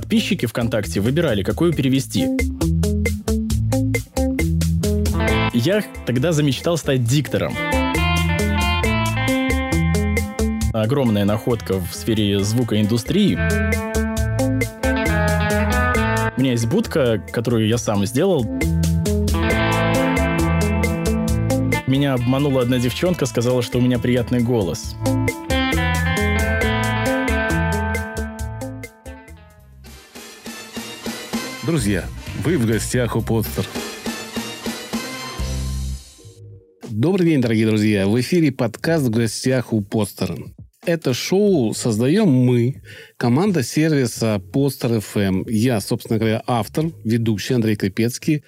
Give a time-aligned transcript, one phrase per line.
[0.00, 2.26] подписчики ВКонтакте выбирали, какую перевести.
[5.52, 7.54] Я тогда замечтал стать диктором.
[10.72, 13.34] Огромная находка в сфере звукоиндустрии.
[16.34, 18.44] У меня есть будка, которую я сам сделал.
[21.86, 24.96] Меня обманула одна девчонка, сказала, что у меня приятный голос.
[31.70, 32.04] Друзья,
[32.42, 33.64] вы в гостях у Подстер.
[36.88, 38.08] Добрый день, дорогие друзья.
[38.08, 40.36] В эфире подкаст «В гостях у Постера».
[40.84, 42.82] Это шоу создаем мы,
[43.16, 45.48] команда сервиса Постер FM.
[45.48, 48.42] Я, собственно говоря, автор, ведущий Андрей Крепецкий,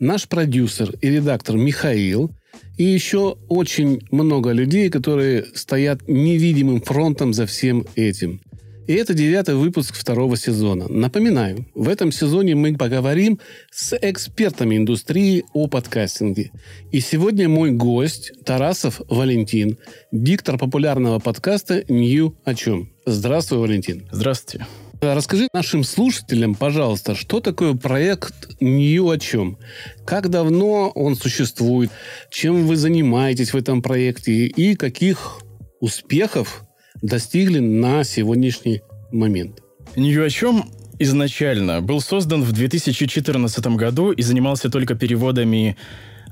[0.00, 2.32] наш продюсер и редактор Михаил
[2.76, 8.40] и еще очень много людей, которые стоят невидимым фронтом за всем этим–
[8.86, 10.86] и это девятый выпуск второго сезона.
[10.88, 16.50] Напоминаю, в этом сезоне мы поговорим с экспертами индустрии о подкастинге.
[16.92, 19.78] И сегодня мой гость Тарасов Валентин,
[20.12, 22.90] диктор популярного подкаста «Нью о чем».
[23.06, 24.06] Здравствуй, Валентин.
[24.10, 24.66] Здравствуйте.
[25.00, 29.58] Расскажи нашим слушателям, пожалуйста, что такое проект «Нью о чем»?
[30.06, 31.90] Как давно он существует?
[32.30, 34.46] Чем вы занимаетесь в этом проекте?
[34.46, 35.40] И каких
[35.80, 36.63] успехов
[37.02, 39.60] достигли на сегодняшний момент.
[39.96, 45.76] Ни о чем изначально был создан в 2014 году и занимался только переводами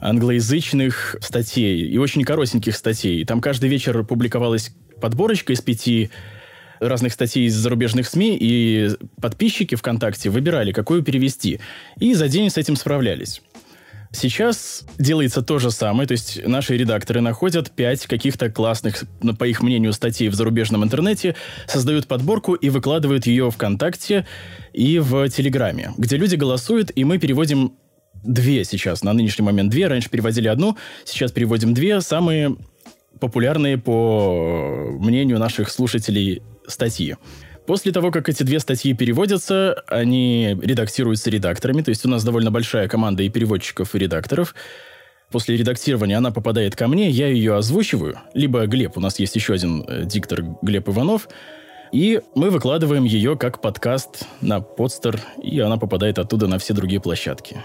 [0.00, 3.24] англоязычных статей и очень коротеньких статей.
[3.24, 6.10] Там каждый вечер публиковалась подборочка из пяти
[6.80, 11.60] разных статей из зарубежных СМИ, и подписчики ВКонтакте выбирали, какую перевести.
[11.98, 13.40] И за день с этим справлялись.
[14.14, 19.44] Сейчас делается то же самое, то есть наши редакторы находят пять каких-то классных, ну, по
[19.44, 21.34] их мнению, статей в зарубежном интернете,
[21.66, 24.26] создают подборку и выкладывают ее ВКонтакте
[24.74, 27.72] и в Телеграме, где люди голосуют, и мы переводим
[28.22, 32.56] две сейчас, на нынешний момент две, раньше переводили одну, сейчас переводим две, самые
[33.18, 37.16] популярные по мнению наших слушателей статьи.
[37.66, 42.50] После того, как эти две статьи переводятся, они редактируются редакторами, то есть у нас довольно
[42.50, 44.54] большая команда и переводчиков, и редакторов.
[45.30, 49.54] После редактирования она попадает ко мне, я ее озвучиваю, либо Глеб, у нас есть еще
[49.54, 51.28] один э, диктор Глеб Иванов,
[51.92, 57.00] и мы выкладываем ее как подкаст на подстер, и она попадает оттуда на все другие
[57.00, 57.62] площадки.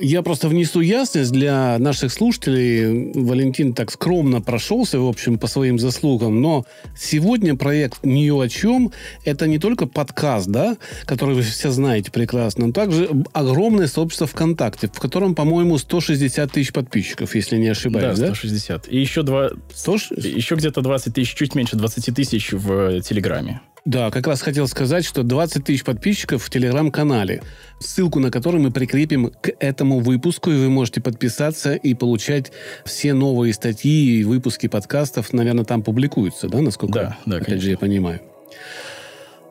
[0.00, 3.12] Я просто внесу ясность для наших слушателей.
[3.12, 6.40] Валентин так скромно прошелся, в общем, по своим заслугам.
[6.40, 6.64] Но
[6.96, 8.92] сегодня проект «Не о чем»—
[9.24, 14.88] это не только подкаст, да, который вы все знаете прекрасно, но также огромное сообщество ВКонтакте,
[14.88, 18.28] в котором, по-моему, 160 тысяч подписчиков, если не ошибаюсь, да?
[18.28, 18.88] 160.
[18.88, 19.50] И еще, два...
[19.74, 19.96] 100...
[20.16, 23.60] еще где-то 20 тысяч, чуть меньше 20 тысяч в Телеграме.
[23.84, 27.42] Да, как раз хотел сказать, что 20 тысяч подписчиков в телеграм-канале,
[27.80, 32.52] ссылку на который мы прикрепим к этому выпуску, и вы можете подписаться и получать
[32.84, 37.64] все новые статьи и выпуски подкастов, наверное, там публикуются, да, насколько, да, да, опять конечно.
[37.64, 38.20] же, я понимаю.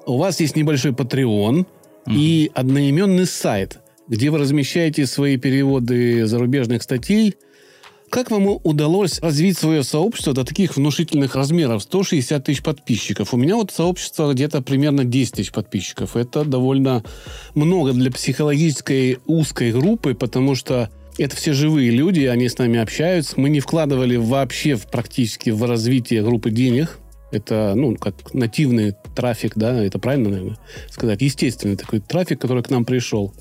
[0.05, 1.67] У вас есть небольшой Patreon угу.
[2.07, 7.35] и одноименный сайт, где вы размещаете свои переводы зарубежных статей–
[8.09, 11.83] как вам удалось развить свое сообщество до таких внушительных размеров?
[11.83, 13.33] 160 тысяч подписчиков.
[13.33, 16.15] У меня вот сообщество где-то примерно 10 тысяч подписчиков.
[16.15, 17.03] Это довольно
[17.55, 23.33] много для психологической узкой группы, потому что это все живые люди, они с нами общаются.
[23.39, 26.99] Мы не вкладывали вообще в, практически в развитие группы денег.
[27.31, 30.57] Это, ну, как нативный трафик, да, это правильно, наверное,
[30.89, 31.21] сказать.
[31.21, 33.33] Естественный такой трафик, который к нам пришел.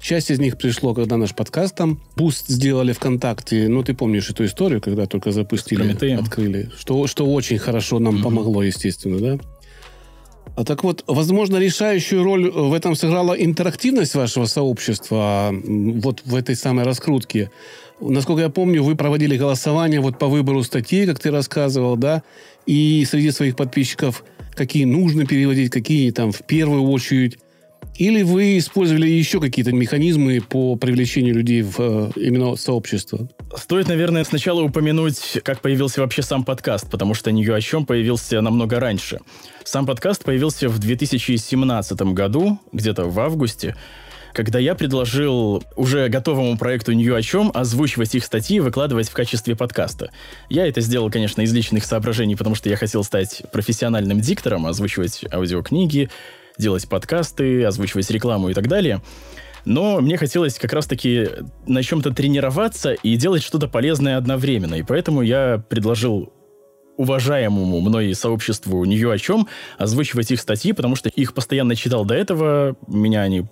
[0.00, 3.68] Часть из них пришло, когда наш подкаст там буст сделали ВКонтакте.
[3.68, 6.70] Ну, ты помнишь эту историю, когда только запустили, открыли.
[6.78, 8.24] Что, что очень хорошо нам угу.
[8.24, 9.38] помогло, естественно, да?
[10.56, 16.56] А так вот, возможно, решающую роль в этом сыграла интерактивность вашего сообщества вот в этой
[16.56, 17.50] самой раскрутке.
[18.00, 22.22] Насколько я помню, вы проводили голосование вот по выбору статей, как ты рассказывал, да,
[22.66, 27.38] и среди своих подписчиков какие нужно переводить, какие там в первую очередь.
[27.98, 33.28] Или вы использовали еще какие-то механизмы по привлечению людей в э, именно сообщество?
[33.56, 38.40] Стоит, наверное, сначала упомянуть, как появился вообще сам подкаст, потому что «Нью о чем» появился
[38.40, 39.18] намного раньше.
[39.64, 43.74] Сам подкаст появился в 2017 году, где-то в августе,
[44.32, 49.12] когда я предложил уже готовому проекту «Нью о чем» озвучивать их статьи и выкладывать в
[49.12, 50.12] качестве подкаста.
[50.48, 55.24] Я это сделал, конечно, из личных соображений, потому что я хотел стать профессиональным диктором, озвучивать
[55.32, 56.10] аудиокниги,
[56.58, 59.00] делать подкасты, озвучивать рекламу и так далее.
[59.64, 61.28] Но мне хотелось как раз-таки
[61.66, 64.74] на чем-то тренироваться и делать что-то полезное одновременно.
[64.74, 66.32] И поэтому я предложил
[66.96, 69.46] уважаемому мной сообществу «Нью о чем»
[69.78, 73.44] озвучивать их статьи, потому что их постоянно читал до этого, меня они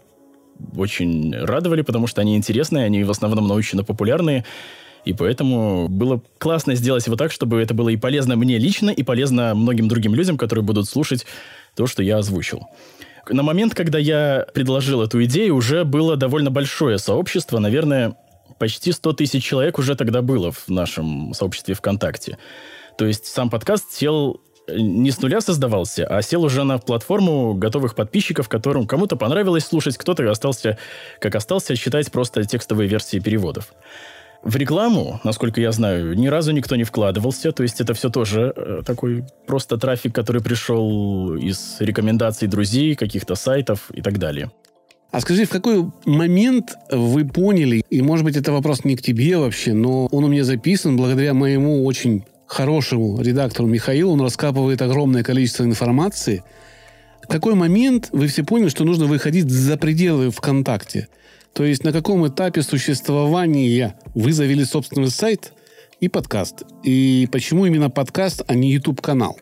[0.76, 4.44] очень радовали, потому что они интересные, они в основном научно-популярные,
[5.04, 9.04] и поэтому было классно сделать вот так, чтобы это было и полезно мне лично, и
[9.04, 11.24] полезно многим другим людям, которые будут слушать
[11.76, 12.66] то, что я озвучил.
[13.28, 18.16] На момент, когда я предложил эту идею, уже было довольно большое сообщество, наверное,
[18.58, 22.38] почти 100 тысяч человек уже тогда было в нашем сообществе ВКонтакте.
[22.96, 27.54] То есть сам подкаст сел э, не с нуля создавался, а сел уже на платформу
[27.54, 30.78] готовых подписчиков, которым кому-то понравилось слушать, кто-то остался,
[31.20, 33.72] как остался, читать просто текстовые версии переводов.
[34.46, 37.50] В рекламу, насколько я знаю, ни разу никто не вкладывался.
[37.50, 43.34] То есть это все тоже э, такой просто трафик, который пришел из рекомендаций друзей, каких-то
[43.34, 44.52] сайтов и так далее.
[45.10, 49.36] А скажи, в какой момент вы поняли, и может быть это вопрос не к тебе
[49.36, 55.24] вообще, но он у меня записан благодаря моему очень хорошему редактору Михаилу, он раскапывает огромное
[55.24, 56.44] количество информации.
[57.20, 61.08] В какой момент вы все поняли, что нужно выходить за пределы ВКонтакте?
[61.56, 65.54] То есть на каком этапе существования вы завели собственный сайт
[66.00, 66.64] и подкаст?
[66.84, 69.38] И почему именно подкаст, а не YouTube-канал?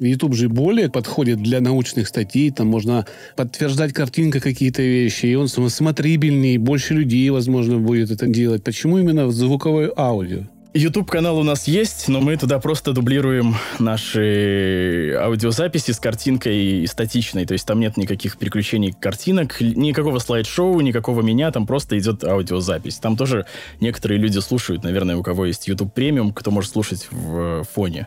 [0.00, 3.06] YouTube же более подходит для научных статей, там можно
[3.36, 8.64] подтверждать картинкой какие-то вещи, и он смотрибельнее, больше людей, возможно, будет это делать.
[8.64, 10.48] Почему именно звуковое аудио?
[10.74, 17.44] YouTube-канал у нас есть, но мы туда просто дублируем наши аудиозаписи с картинкой статичной.
[17.44, 22.96] То есть там нет никаких переключений картинок, никакого слайд-шоу, никакого меня, там просто идет аудиозапись.
[22.96, 23.44] Там тоже
[23.80, 28.06] некоторые люди слушают, наверное, у кого есть YouTube премиум, кто может слушать в фоне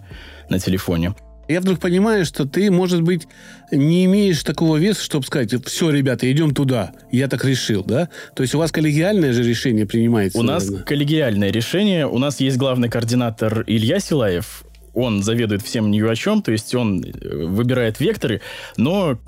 [0.50, 1.14] на телефоне.
[1.48, 3.28] Я вдруг понимаю, что ты, может быть,
[3.72, 6.94] не имеешь такого веса, чтобы сказать, все, ребята, идем туда.
[7.12, 8.10] Я так решил, да?
[8.36, 10.40] То есть у вас коллегиальное же решение принимается?
[10.40, 10.78] У наверное.
[10.78, 12.08] нас коллегиальное решение.
[12.08, 14.64] У нас есть главный координатор Илья Силаев.
[14.96, 18.42] Он заведует всем ни о чем, то есть он э, выбирает векторы,
[18.78, 19.20] но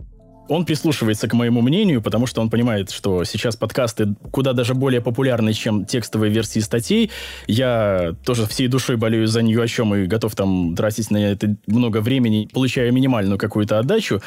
[0.49, 5.01] он прислушивается к моему мнению, потому что он понимает, что сейчас подкасты куда даже более
[5.01, 7.11] популярны, чем текстовые версии статей.
[7.47, 11.55] Я тоже всей душой болею за нее о чем и готов там тратить на это
[11.67, 14.21] много времени, получая минимальную какую-то отдачу.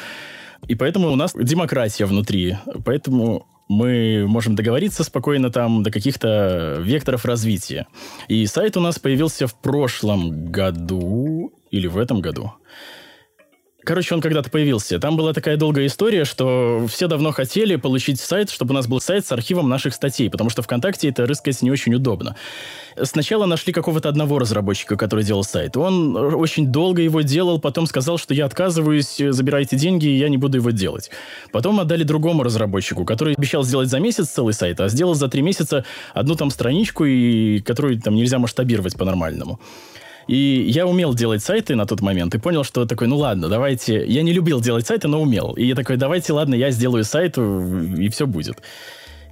[0.67, 2.57] И поэтому у нас демократия внутри.
[2.85, 7.87] Поэтому мы можем договориться спокойно там до каких-то векторов развития.
[8.27, 12.51] И сайт у нас появился в прошлом году или в этом году.
[13.83, 14.99] Короче, он когда-то появился.
[14.99, 19.01] Там была такая долгая история, что все давно хотели получить сайт, чтобы у нас был
[19.01, 22.35] сайт с архивом наших статей, потому что ВКонтакте это рыскать не очень удобно.
[23.01, 25.77] Сначала нашли какого-то одного разработчика, который делал сайт.
[25.77, 30.57] Он очень долго его делал, потом сказал, что я отказываюсь, забирайте деньги, я не буду
[30.57, 31.09] его делать.
[31.51, 35.41] Потом отдали другому разработчику, который обещал сделать за месяц целый сайт, а сделал за три
[35.41, 39.59] месяца одну там страничку, и которую там нельзя масштабировать по-нормальному.
[40.27, 44.05] И я умел делать сайты на тот момент и понял, что такой, ну ладно, давайте...
[44.05, 45.53] Я не любил делать сайты, но умел.
[45.53, 48.57] И я такой, давайте, ладно, я сделаю сайт, и все будет.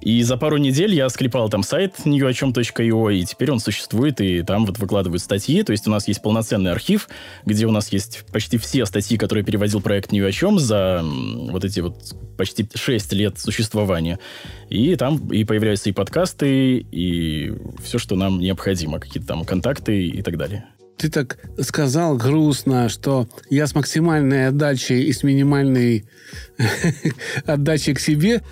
[0.00, 4.64] И за пару недель я склепал там сайт newochem.io, и теперь он существует, и там
[4.64, 5.62] вот выкладывают статьи.
[5.62, 7.08] То есть у нас есть полноценный архив,
[7.44, 11.80] где у нас есть почти все статьи, которые переводил проект New чем за вот эти
[11.80, 11.96] вот
[12.38, 14.18] почти 6 лет существования.
[14.70, 17.52] И там и появляются и подкасты, и
[17.82, 20.64] все, что нам необходимо, какие-то там контакты и так далее
[21.00, 26.04] ты так сказал грустно, что я с максимальной отдачей и с минимальной
[27.46, 28.42] отдачей к себе,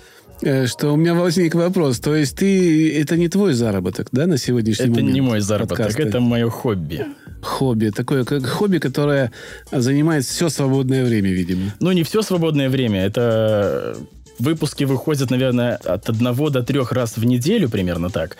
[0.41, 1.99] э, что у меня возник вопрос.
[1.99, 5.09] То есть ты это не твой заработок, да, на сегодняшний это момент?
[5.09, 6.01] Это не мой заработок, подкаста?
[6.01, 7.05] это мое хобби.
[7.43, 7.91] Хобби.
[7.91, 9.31] Такое как хобби, которое
[9.71, 11.75] занимает все свободное время, видимо.
[11.79, 13.05] Ну, не все свободное время.
[13.05, 13.95] Это
[14.39, 18.37] выпуски выходят, наверное, от одного до трех раз в неделю, примерно так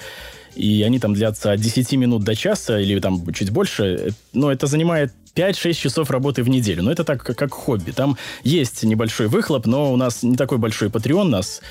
[0.56, 4.68] и они там длятся от 10 минут до часа или там чуть больше, но это
[4.68, 6.84] занимает 5-6 часов работы в неделю.
[6.84, 7.92] Но это так, как хобби.
[7.92, 11.62] Там есть небольшой выхлоп, но у нас не такой большой Patreon, нас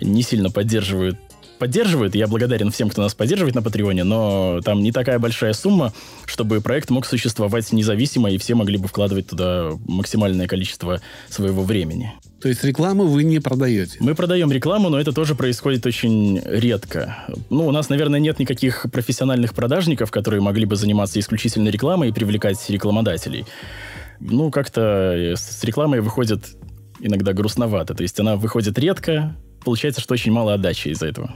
[0.00, 1.18] не сильно поддерживают
[1.58, 2.14] поддерживают.
[2.14, 5.92] Я благодарен всем, кто нас поддерживает на Патреоне, но там не такая большая сумма,
[6.26, 12.12] чтобы проект мог существовать независимо, и все могли бы вкладывать туда максимальное количество своего времени.
[12.46, 13.96] То есть рекламу вы не продаете?
[13.98, 17.24] Мы продаем рекламу, но это тоже происходит очень редко.
[17.50, 22.12] Ну, у нас, наверное, нет никаких профессиональных продажников, которые могли бы заниматься исключительно рекламой и
[22.12, 23.46] привлекать рекламодателей.
[24.20, 26.44] Ну, как-то с рекламой выходит
[27.00, 27.96] иногда грустновато.
[27.96, 29.34] То есть она выходит редко,
[29.64, 31.34] получается, что очень мало отдачи из-за этого.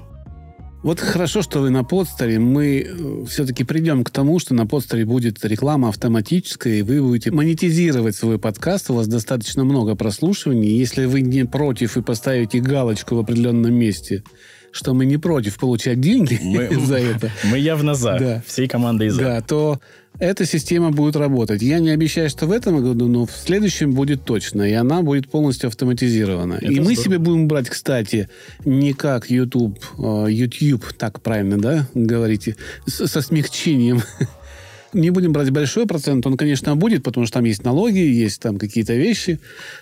[0.83, 2.39] Вот хорошо, что вы на подстере.
[2.39, 7.31] Мы э, все-таки придем к тому, что на подстере будет реклама автоматическая, и вы будете
[7.31, 8.91] монетизировать свой подкаст.
[8.91, 10.71] У вас достаточно много прослушиваний.
[10.71, 14.23] Если вы не против и поставите галочку в определенном месте
[14.73, 17.31] что мы не против получать деньги мы, за это.
[17.45, 18.17] Мы явно за.
[18.19, 18.43] Да.
[18.47, 19.21] Всей командой за.
[19.21, 19.81] Да, то
[20.19, 21.63] эта система будет работать.
[21.63, 24.63] Я не обещаю, что в этом году, но в следующем будет точно.
[24.63, 26.55] И она будет полностью автоматизирована.
[26.55, 26.89] Это и здорово.
[26.89, 28.29] мы себе будем брать, кстати,
[28.65, 34.03] не как YouTube, а, YouTube, так правильно, да, говорите, со смягчением
[34.93, 38.59] не будем брать большой процент, он, конечно, будет, потому что там есть налоги, есть там
[38.59, 39.41] какие-то вещи,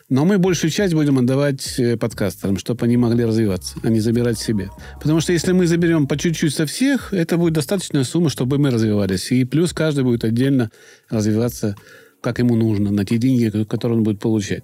[0.09, 4.38] но мы большую часть будем отдавать э, подкастерам, чтобы они могли развиваться, а не забирать
[4.38, 4.71] себе.
[5.00, 8.71] Потому что если мы заберем по чуть-чуть со всех, это будет достаточная сумма, чтобы мы
[8.71, 9.31] развивались.
[9.33, 10.71] И плюс каждый будет отдельно
[11.09, 11.77] развиваться,
[12.21, 14.62] как ему нужно, на те деньги, которые он будет получать.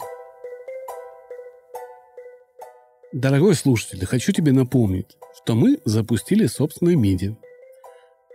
[3.13, 7.37] Дорогой слушатель, хочу тебе напомнить, что мы запустили собственное медиа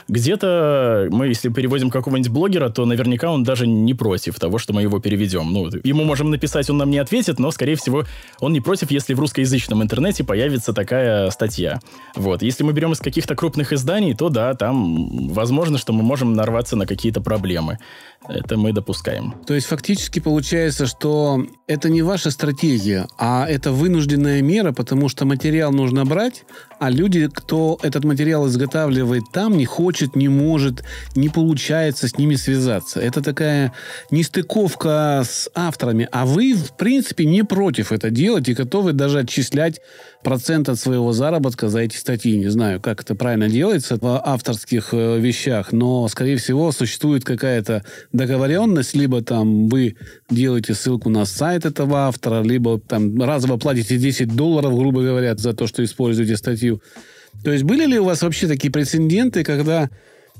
[0.08, 4.82] Где-то мы, если переводим какого-нибудь блогера, то наверняка он даже не против того, что мы
[4.82, 5.52] его переведем.
[5.52, 8.04] Ну, ему можем написать, он нам не ответит, но, скорее всего,
[8.40, 11.80] он не против, если в русскоязычном интернете появится такая статья.
[12.16, 12.42] Вот.
[12.42, 16.76] Если мы берем из каких-то крупных изданий, то да, там возможно, что мы можем нарваться
[16.76, 17.80] на какие-то проблемы.
[18.28, 19.36] Это мы допускаем.
[19.46, 25.26] То есть фактически получается, что это не ваша стратегия, а это вынужденная мера, потому что
[25.26, 26.46] материал нужно брать,
[26.80, 30.84] а люди, кто этот материал изготавливает там, не хочет, не может,
[31.16, 33.00] не получается с ними связаться.
[33.00, 33.74] Это такая
[34.12, 36.08] нестыковка с авторами.
[36.12, 39.82] А вы, в принципе, не против это делать и готовы даже отчислять
[40.24, 42.38] процент от своего заработка за эти статьи.
[42.38, 47.84] Не знаю, как это правильно делается в авторских э, вещах, но, скорее всего, существует какая-то
[48.14, 49.96] договоренность, либо там вы
[50.30, 55.54] делаете ссылку на сайт этого автора, либо там разово платите 10 долларов, грубо говоря, за
[55.54, 56.82] то, что используете статью.
[57.44, 59.90] То есть были ли у вас вообще такие прецеденты, когда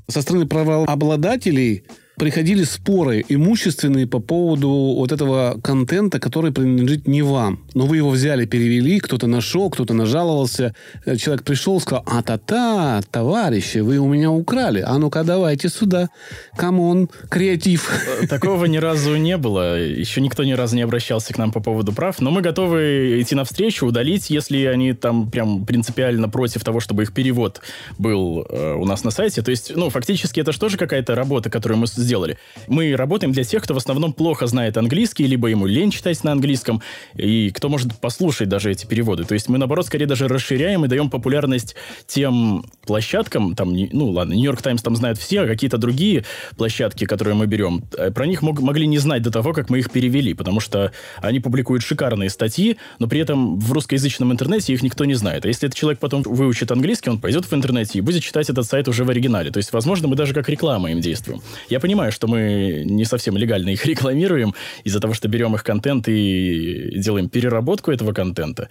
[0.08, 1.84] со стороны правообладателей
[2.18, 7.66] приходили споры имущественные по поводу вот этого контента, который принадлежит не вам.
[7.74, 10.76] Но вы его взяли, перевели, кто-то нашел, кто-то нажаловался.
[11.06, 14.84] Э, человек пришел, сказал, а-та-та, товарищи, вы у меня украли.
[14.86, 16.10] А ну-ка, давайте сюда.
[16.56, 17.90] Common, creative.
[18.22, 19.80] Э, такого ни разу не было.
[19.80, 22.22] Еще никто ни разу не обращался к нам по поводу прав.
[22.22, 27.14] Но мы готовы идти навстречу, удалить, если они там прям принципиально против того, чтобы их
[27.14, 27.62] перевод
[27.98, 29.42] был э, у нас на сайте.
[29.42, 32.38] То есть, ну, фактически это же тоже какая-то работа, которую мы сделали.
[32.68, 36.32] Мы работаем для тех, кто в основном плохо знает английский, либо ему лень читать на
[36.32, 36.82] английском,
[37.16, 39.24] и кто может послушать даже эти переводы.
[39.24, 41.76] То есть мы, наоборот, скорее даже расширяем и даем популярность
[42.08, 46.26] тем площадкам, там, ну ладно, Нью-Йорк Таймс там знают все, а какие-то другие
[46.58, 49.80] площадки, которые мы берем, э, про них мог, могли не знать до того, как мы
[49.80, 54.84] их перевели, потому что они публикуют шикарные статьи, но при этом в русскоязычном интернете их
[54.84, 55.46] никто не знает.
[55.46, 58.66] А если этот человек потом выучит английский, он пойдет в интернете и будет читать этот
[58.66, 59.52] сайт уже в оригинале.
[59.52, 61.42] То есть, возможно, мы даже как реклама им действуем.
[61.70, 65.64] Я понимаю, понимаю, что мы не совсем легально их рекламируем из-за того, что берем их
[65.64, 68.68] контент и делаем переработку этого контента.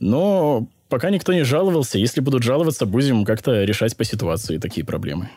[0.00, 1.98] Но пока никто не жаловался.
[1.98, 5.28] Если будут жаловаться, будем как-то решать по ситуации такие проблемы.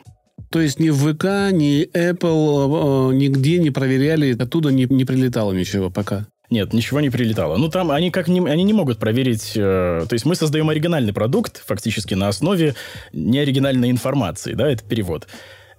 [0.50, 5.52] То есть ни в ВК, ни Apple э, нигде не проверяли, оттуда не, не прилетало
[5.54, 6.26] ничего пока?
[6.50, 7.58] Нет, ничего не прилетало.
[7.58, 9.52] Ну, там они как не, они не могут проверить...
[9.56, 12.74] Э, то есть мы создаем оригинальный продукт, фактически на основе
[13.14, 15.28] неоригинальной информации, да, это перевод.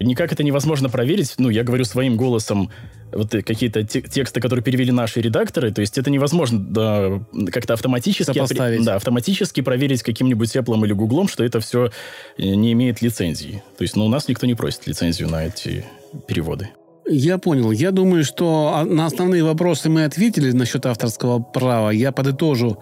[0.00, 1.34] Никак это невозможно проверить.
[1.38, 2.70] Ну, я говорю своим голосом,
[3.12, 8.32] вот какие-то те- тексты, которые перевели наши редакторы, то есть это невозможно да, как-то автоматически,
[8.32, 8.84] Сопоставить.
[8.84, 11.90] да, автоматически проверить каким-нибудь Apple или Гуглом, что это все
[12.38, 13.62] не имеет лицензии.
[13.76, 15.84] То есть, ну, у нас никто не просит лицензию на эти
[16.26, 16.70] переводы.
[17.10, 17.70] Я понял.
[17.70, 21.90] Я думаю, что а, на основные вопросы мы ответили насчет авторского права.
[21.90, 22.78] Я подытожу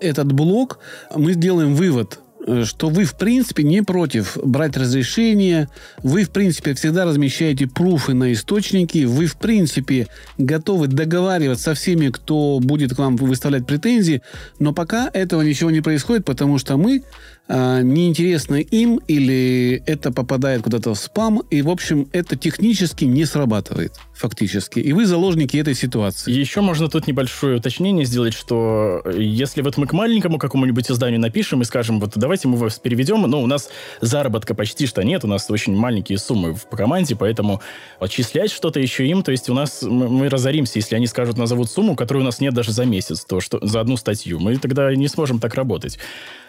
[0.00, 0.78] этот блок.
[1.14, 2.25] Мы сделаем вывод э,
[2.64, 5.68] что вы, в принципе, не против брать разрешение,
[6.02, 12.08] вы, в принципе, всегда размещаете пруфы на источники, вы, в принципе, готовы договариваться со всеми,
[12.08, 14.22] кто будет к вам выставлять претензии,
[14.58, 17.02] но пока этого ничего не происходит, потому что мы
[17.48, 23.24] а, неинтересно им или это попадает куда-то в спам, и, в общем, это технически не
[23.24, 24.80] срабатывает, фактически.
[24.80, 26.32] И вы заложники этой ситуации.
[26.32, 31.20] Еще можно тут небольшое уточнение сделать, что э, если вот мы к маленькому какому-нибудь изданию
[31.20, 33.68] напишем и скажем, вот давайте мы вас переведем, но у нас
[34.00, 37.60] заработка почти что нет, у нас очень маленькие суммы в команде, поэтому
[38.00, 41.70] отчислять что-то еще им, то есть у нас мы, мы разоримся, если они скажут, назовут
[41.70, 44.94] сумму, которой у нас нет даже за месяц, то что за одну статью, мы тогда
[44.94, 45.98] не сможем так работать.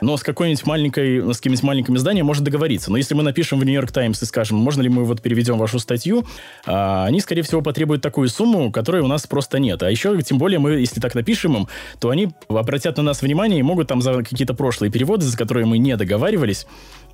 [0.01, 2.91] Но с какой-нибудь маленькой с каким-нибудь маленьким изданием может договориться.
[2.91, 5.79] Но если мы напишем в Нью-Йорк Таймс и скажем, можно ли мы вот переведем вашу
[5.79, 6.25] статью,
[6.65, 9.83] а, они, скорее всего, потребуют такую сумму, которой у нас просто нет.
[9.83, 11.67] А еще, тем более, мы, если так напишем им,
[11.99, 15.65] то они обратят на нас внимание и могут там за какие-то прошлые переводы, за которые
[15.65, 16.67] мы не договаривались,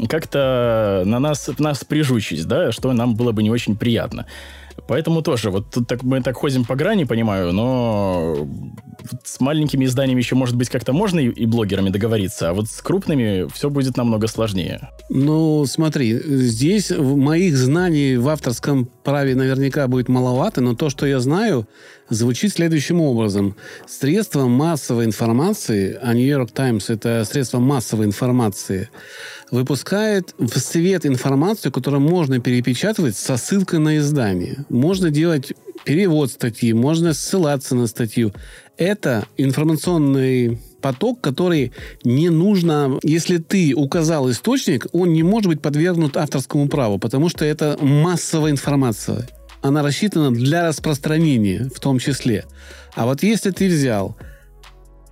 [0.07, 4.25] как-то на нас, нас прижучить, да, что нам было бы не очень приятно.
[4.87, 8.47] Поэтому тоже, вот тут так, мы так ходим по грани, понимаю, но
[9.23, 12.81] с маленькими изданиями еще, может быть, как-то можно и, и блогерами договориться, а вот с
[12.81, 14.89] крупными все будет намного сложнее.
[15.09, 21.19] Ну, смотри, здесь моих знаний в авторском праве наверняка будет маловато, но то, что я
[21.19, 21.67] знаю,
[22.13, 23.55] звучит следующим образом.
[23.87, 28.89] Средства массовой информации, а New York Times это средство массовой информации,
[29.51, 34.65] выпускает в свет информацию, которую можно перепечатывать со ссылкой на издание.
[34.69, 35.53] Можно делать
[35.83, 38.33] перевод статьи, можно ссылаться на статью.
[38.77, 41.71] Это информационный поток, который
[42.03, 42.99] не нужно...
[43.03, 48.51] Если ты указал источник, он не может быть подвергнут авторскому праву, потому что это массовая
[48.51, 49.27] информация.
[49.63, 52.43] Она рассчитана для распространения в том числе.
[52.95, 54.17] А вот если ты взял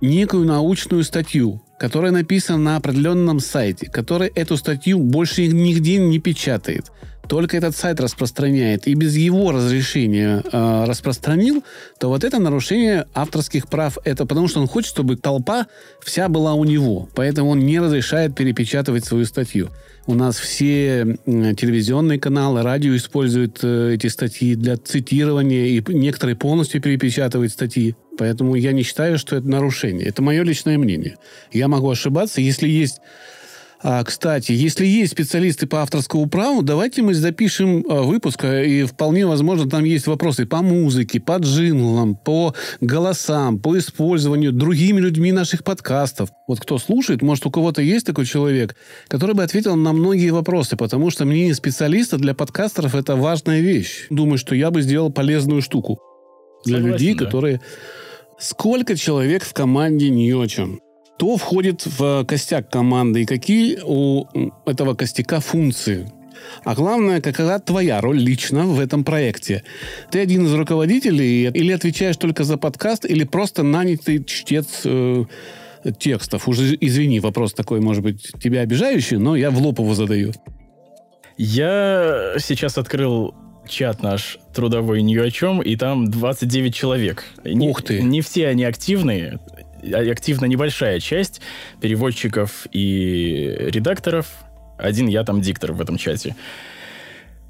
[0.02, 6.92] некую научную статью, которая написана на определенном сайте, который эту статью больше нигде не печатает,
[7.28, 11.62] только этот сайт распространяет и без его разрешения э, распространил,
[11.98, 13.98] то вот это нарушение авторских прав.
[14.04, 15.66] Это потому, что он хочет, чтобы толпа
[16.00, 17.08] вся была у него.
[17.14, 19.70] Поэтому он не разрешает перепечатывать свою статью.
[20.06, 26.80] У нас все телевизионные каналы, радио используют э, эти статьи для цитирования, и некоторые полностью
[26.80, 27.94] перепечатывают статьи.
[28.18, 30.08] Поэтому я не считаю, что это нарушение.
[30.08, 31.16] Это мое личное мнение.
[31.52, 32.40] Я могу ошибаться.
[32.40, 33.00] Если есть
[33.82, 38.84] а, кстати, если есть специалисты по авторскому праву, давайте мы запишем а, выпуск, а, и
[38.84, 45.32] вполне возможно там есть вопросы по музыке, по джинглам, по голосам, по использованию другими людьми
[45.32, 46.30] наших подкастов.
[46.46, 48.76] Вот кто слушает, может, у кого-то есть такой человек,
[49.08, 54.06] который бы ответил на многие вопросы, потому что мнение специалиста для подкастеров– это важная вещь.
[54.10, 55.98] Думаю, что я бы сделал полезную штуку
[56.64, 57.24] для Согласен, людей, да.
[57.24, 57.60] которые...
[58.38, 60.80] Сколько человек в команде Ньочем?
[61.16, 64.26] Кто входит в костяк команды и какие у
[64.66, 66.10] этого костяка функции?
[66.64, 69.62] А главное, какова твоя роль лично в этом проекте?
[70.10, 75.24] Ты один из руководителей или отвечаешь только за подкаст, или просто нанятый чтец э,
[75.98, 76.48] текстов?
[76.48, 80.32] Уже извини, вопрос такой, может быть, тебя обижающий, но я в лоб его задаю.
[81.36, 83.34] Я сейчас открыл
[83.68, 87.24] чат наш трудовой ни о чем, и там 29 человек.
[87.44, 88.02] Ух ты!
[88.02, 89.38] Не все они активные,
[89.82, 91.40] активно небольшая часть
[91.80, 94.26] переводчиков и редакторов.
[94.78, 96.34] Один я там диктор в этом чате.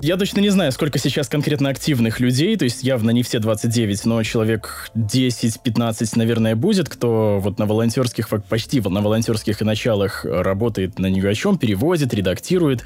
[0.05, 4.05] Я точно не знаю, сколько сейчас конкретно активных людей, то есть явно не все 29,
[4.05, 11.07] но человек 10-15, наверное, будет, кто вот на волонтерских, почти на волонтерских началах работает на
[11.07, 12.83] ни о чем, переводит, редактирует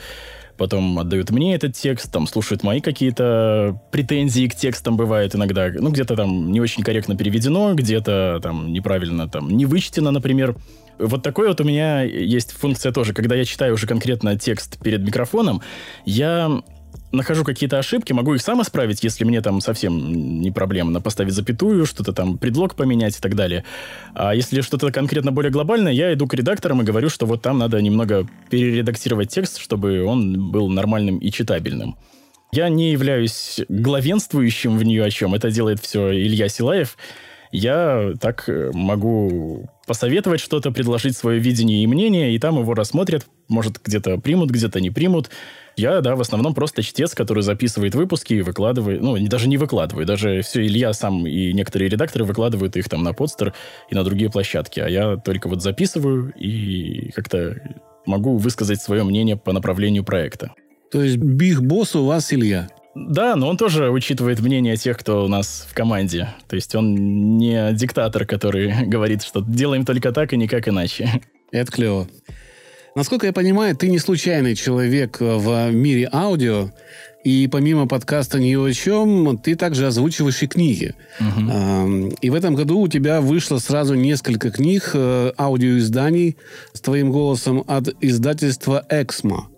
[0.57, 5.71] потом отдают мне этот текст, там слушают мои какие-то претензии к текстам бывает иногда.
[5.73, 10.57] Ну, где-то там не очень корректно переведено, где-то там неправильно там не вычтено, например.
[10.99, 13.13] Вот такой вот у меня есть функция тоже.
[13.13, 15.61] Когда я читаю уже конкретно текст перед микрофоном,
[16.05, 16.63] я
[17.13, 21.87] нахожу какие-то ошибки, могу их сам исправить, если мне там совсем не проблемно поставить запятую,
[21.87, 23.65] что-то там, предлог поменять и так далее.
[24.15, 27.59] А если что-то конкретно более глобальное, я иду к редакторам и говорю, что вот там
[27.59, 31.97] надо немного перередактировать текст, чтобы он был нормальным и читабельным.
[32.53, 35.35] Я не являюсь главенствующим в нее о чем.
[35.35, 36.97] Это делает все Илья Силаев.
[37.57, 43.27] Я так э, могу посоветовать что-то, предложить свое видение и мнение, и там его рассмотрят,
[43.49, 45.31] может, где-то примут, где-то не примут.
[45.77, 50.07] Я, да, в основном просто чтец, который записывает выпуски и выкладывает, ну, даже не выкладывает,
[50.07, 53.55] даже все Илья сам и некоторые редакторы выкладывают их там на подстер
[53.89, 57.57] и на другие площадки, а я только вот записываю и как-то
[58.05, 60.53] могу высказать свое мнение по направлению проекта.
[60.91, 62.69] То есть биг босс у вас Илья?
[62.97, 66.29] Да, но он тоже учитывает мнение тех, кто у нас в команде.
[66.49, 71.21] То есть он не диктатор, который говорит, что делаем только так и никак иначе.
[71.53, 72.09] Это клево.
[72.95, 76.71] Насколько я понимаю, ты не случайный человек в мире аудио,
[77.23, 80.95] и помимо подкаста «Ни о чем», ты также озвучиваешь и книги.
[81.21, 82.17] Угу.
[82.23, 86.37] И в этом году у тебя вышло сразу несколько книг, э, аудиоизданий
[86.73, 89.49] с твоим голосом от издательства «Эксмо».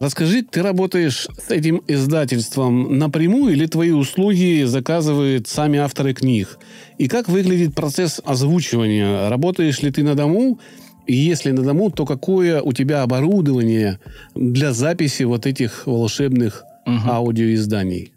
[0.00, 6.58] Расскажи, ты работаешь с этим издательством напрямую или твои услуги заказывают сами авторы книг?
[6.96, 9.28] И как выглядит процесс озвучивания?
[9.28, 10.58] Работаешь ли ты на дому?
[11.06, 14.00] И если на дому, то какое у тебя оборудование
[14.34, 16.96] для записи вот этих волшебных угу.
[17.06, 18.14] аудиоизданий?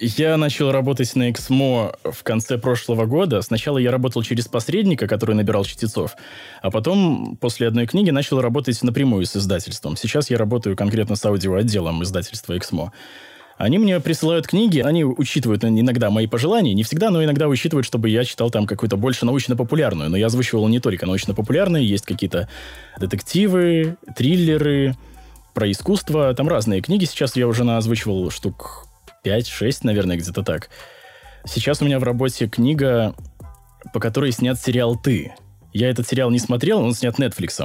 [0.00, 3.42] Я начал работать на Эксмо в конце прошлого года.
[3.42, 6.16] Сначала я работал через посредника, который набирал чтецов,
[6.62, 9.96] а потом, после одной книги, начал работать напрямую с издательством.
[9.96, 12.92] Сейчас я работаю конкретно с аудиоотделом издательства Эксмо.
[13.56, 18.08] Они мне присылают книги, они учитывают иногда мои пожелания, не всегда, но иногда учитывают, чтобы
[18.08, 20.10] я читал там какую-то больше научно-популярную.
[20.10, 22.48] Но я озвучивал не только научно-популярные, есть какие-то
[22.98, 24.96] детективы, триллеры,
[25.54, 26.34] про искусство.
[26.34, 27.04] Там разные книги.
[27.04, 28.83] Сейчас я уже озвучивал штук
[29.24, 30.68] 5-6, наверное, где-то так.
[31.46, 33.14] Сейчас у меня в работе книга,
[33.92, 35.32] по которой снят сериал «Ты».
[35.74, 37.60] Я этот сериал не смотрел, он снят Netflix.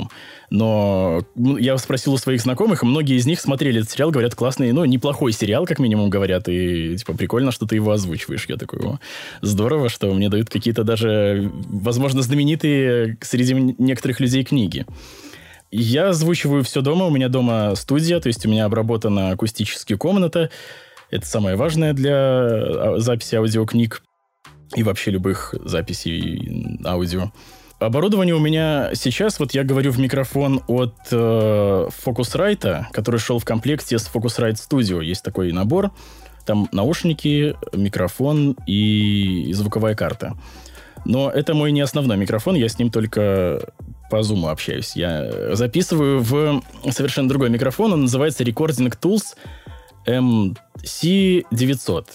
[0.49, 4.33] Но ну, я спросил у своих знакомых, и многие из них смотрели этот сериал, говорят,
[4.33, 8.47] классный, ну, неплохой сериал, как минимум, говорят, и, типа, прикольно, что ты его озвучиваешь.
[8.49, 8.99] Я такой, о,
[9.43, 14.87] здорово, что мне дают какие-то даже, возможно, знаменитые среди некоторых людей книги.
[15.69, 20.49] Я озвучиваю все дома, у меня дома студия, то есть у меня обработана акустическая комната,
[21.11, 24.03] это самое важное для а, записи аудиокниг
[24.75, 27.31] и вообще любых записей аудио.
[27.79, 31.15] Оборудование у меня сейчас, вот я говорю в микрофон от э,
[32.05, 35.01] Focusrite, который шел в комплекте с Focusrite Studio.
[35.03, 35.91] Есть такой набор.
[36.45, 40.35] Там наушники, микрофон и звуковая карта.
[41.05, 43.71] Но это мой не основной микрофон, я с ним только
[44.09, 44.97] по Zoom общаюсь.
[44.97, 49.35] Я записываю в совершенно другой микрофон, он называется Recording Tools
[50.05, 52.05] MC900.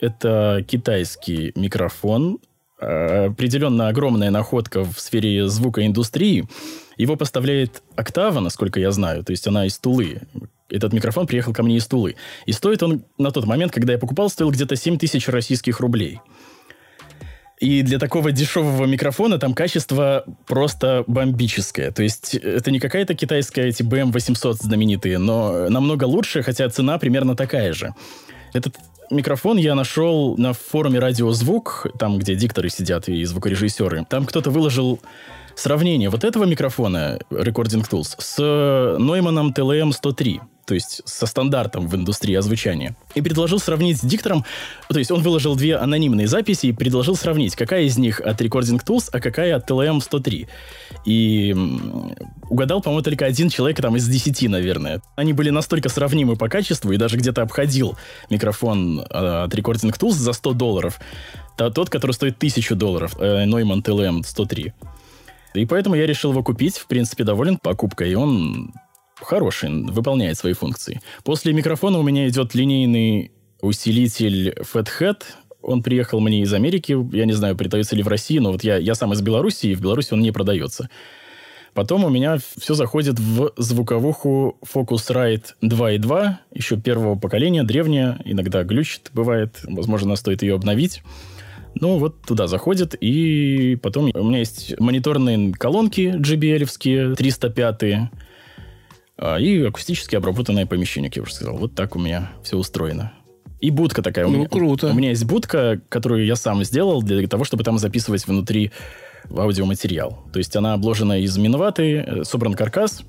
[0.00, 2.38] Это китайский микрофон,
[2.80, 6.48] э, определенно огромная находка в сфере звукоиндустрии.
[6.96, 10.22] Его поставляет Октава, насколько я знаю, то есть она из Тулы.
[10.68, 12.16] Этот микрофон приехал ко мне из Тулы.
[12.46, 16.20] И стоит он на тот момент, когда я покупал, стоил где-то 7 тысяч российских рублей.
[17.62, 21.92] И для такого дешевого микрофона там качество просто бомбическое.
[21.92, 27.36] То есть это не какая-то китайская, эти BM800 знаменитые, но намного лучше, хотя цена примерно
[27.36, 27.94] такая же.
[28.52, 28.74] Этот
[29.12, 34.06] микрофон я нашел на форуме «Радиозвук», там, где дикторы сидят и звукорежиссеры.
[34.10, 34.98] Там кто-то выложил
[35.54, 42.34] сравнение вот этого микрофона Recording Tools с Neumann TLM-103 то есть со стандартом в индустрии
[42.34, 42.96] озвучания.
[43.14, 44.44] И предложил сравнить с диктором,
[44.88, 48.82] то есть он выложил две анонимные записи и предложил сравнить, какая из них от Recording
[48.84, 50.48] Tools, а какая от TLM-103.
[51.04, 51.54] И
[52.48, 55.02] угадал, по-моему, только один человек там из десяти, наверное.
[55.16, 57.98] Они были настолько сравнимы по качеству и даже где-то обходил
[58.30, 61.00] микрофон а, от Recording Tools за 100 долларов.
[61.56, 64.72] То, тот, который стоит 1000 долларов, э, Neumann TLM-103.
[65.54, 66.78] И поэтому я решил его купить.
[66.78, 68.10] В принципе, доволен покупкой.
[68.10, 68.72] И он
[69.16, 71.00] хороший, выполняет свои функции.
[71.24, 75.22] После микрофона у меня идет линейный усилитель Fathead.
[75.62, 76.96] Он приехал мне из Америки.
[77.14, 79.74] Я не знаю, продается ли в России, но вот я, я сам из Беларуси, и
[79.74, 80.90] в Беларуси он не продается.
[81.74, 89.10] Потом у меня все заходит в звуковуху Focusrite 2.2, еще первого поколения, древняя, иногда глючит,
[89.14, 91.02] бывает, возможно, стоит ее обновить.
[91.74, 98.10] Ну, вот туда заходит, и потом у меня есть мониторные колонки JBL-евские, 305
[99.16, 101.56] а, и акустически обработанное помещение, как я уже сказал.
[101.56, 103.12] Вот так у меня все устроено.
[103.60, 104.26] И будка такая.
[104.26, 104.88] Ну, у меня, круто.
[104.88, 108.72] У меня есть будка, которую я сам сделал для того, чтобы там записывать внутри
[109.30, 110.24] аудиоматериал.
[110.32, 113.02] То есть она обложена из минваты, э, собран каркас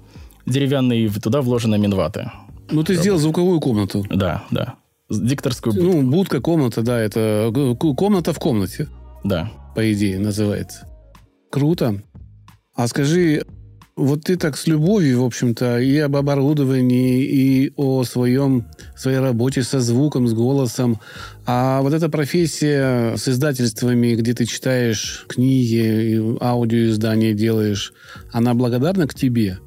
[0.45, 2.34] деревянный, и туда вложена минвата.
[2.69, 4.06] Ну, ты сделал звуковую комнату.
[4.10, 4.76] Да, да.
[5.10, 5.92] Дикторскую будку.
[5.92, 7.52] Ну, будка, комната, да, это
[7.98, 8.88] комната в комнате.
[9.24, 9.52] Да.
[9.76, 10.88] По идее, называется.
[11.50, 12.02] Круто.
[12.76, 13.44] А скажи,
[13.96, 19.62] Вот ты так с любовью, в общем-то, и об оборудовании, и о своем, своей работе
[19.62, 21.00] со звуком, с голосом.
[21.46, 27.94] А вот эта профессия с издательствами, где ты читаешь книги, аудиоиздания делаешь,
[28.32, 29.60] она благодарна к тебе?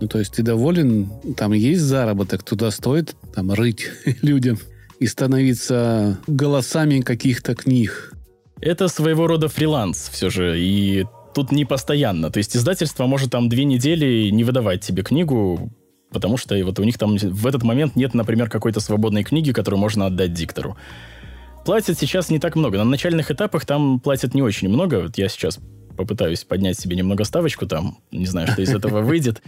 [0.00, 3.88] Ну, то есть ты доволен, там есть заработок, туда стоит там рыть
[4.22, 4.58] людям
[4.98, 8.12] и становиться голосами каких-то книг.
[8.60, 12.32] Это своего рода фриланс все же, и тут не постоянно.
[12.32, 15.70] То есть издательство может там две недели не выдавать тебе книгу,
[16.10, 19.78] потому что вот у них там в этот момент нет, например, какой-то свободной книги, которую
[19.78, 20.76] можно отдать диктору.
[21.64, 22.78] Платят сейчас не так много.
[22.78, 25.02] На начальных этапах там платят не очень много.
[25.02, 25.60] Вот я сейчас
[25.96, 27.98] попытаюсь поднять себе немного ставочку там.
[28.10, 29.42] Не знаю, что из этого выйдет.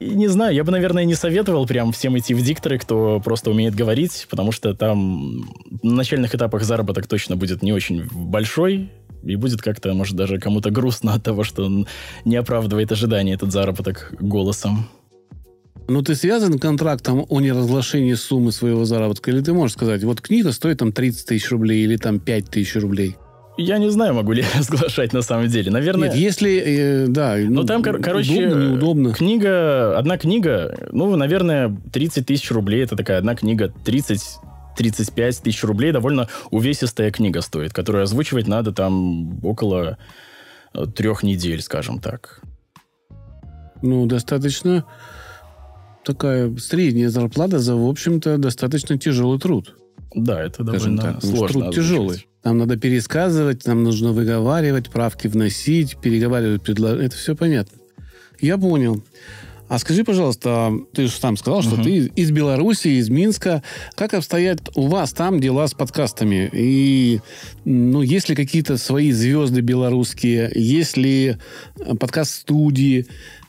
[0.00, 3.50] И не знаю, я бы, наверное, не советовал прям всем идти в дикторы, кто просто
[3.50, 5.40] умеет говорить, потому что там
[5.82, 8.90] на начальных этапах заработок точно будет не очень большой,
[9.22, 11.86] и будет как-то, может, даже кому-то грустно от того, что он
[12.24, 14.88] не оправдывает ожидания этот заработок голосом.
[15.86, 19.30] Ну, ты связан контрактом о неразглашении суммы своего заработка?
[19.30, 22.74] Или ты можешь сказать, вот книга стоит там 30 тысяч рублей или там 5 тысяч
[22.76, 23.16] рублей?
[23.56, 25.70] Я не знаю, могу ли я разглашать на самом деле.
[25.70, 26.08] Наверное...
[26.08, 26.58] Нет, если...
[26.58, 27.36] Э, да.
[27.36, 28.48] Ну, ну там, кор- короче...
[28.48, 29.12] Удобно, неудобно.
[29.12, 29.96] Книга...
[29.96, 32.82] Одна книга, ну, наверное, 30 тысяч рублей.
[32.82, 33.72] Это такая одна книга.
[33.84, 34.20] 30
[34.76, 39.98] 35 тысяч рублей довольно увесистая книга стоит, которую озвучивать надо там около
[40.72, 42.40] э, трех недель, скажем так.
[43.82, 44.84] Ну, достаточно
[46.04, 49.76] такая средняя зарплата за, в общем-то, достаточно тяжелый труд.
[50.14, 51.48] Да, это довольно так, сложно.
[51.48, 51.74] Труд озвучивать.
[51.74, 52.26] тяжелый.
[52.44, 57.06] Там надо пересказывать, нам нужно выговаривать, правки вносить, переговаривать, предложить.
[57.06, 57.78] Это все понятно.
[58.38, 59.02] Я понял.
[59.74, 61.82] А скажи, пожалуйста, ты же сам сказал, что угу.
[61.82, 63.64] ты из Беларуси, из Минска.
[63.96, 66.48] Как обстоят у вас там дела с подкастами?
[66.52, 67.20] И,
[67.64, 70.48] ну, есть ли какие-то свои звезды белорусские?
[70.54, 71.38] Есть ли
[71.80, 73.08] э, подкаст-студии?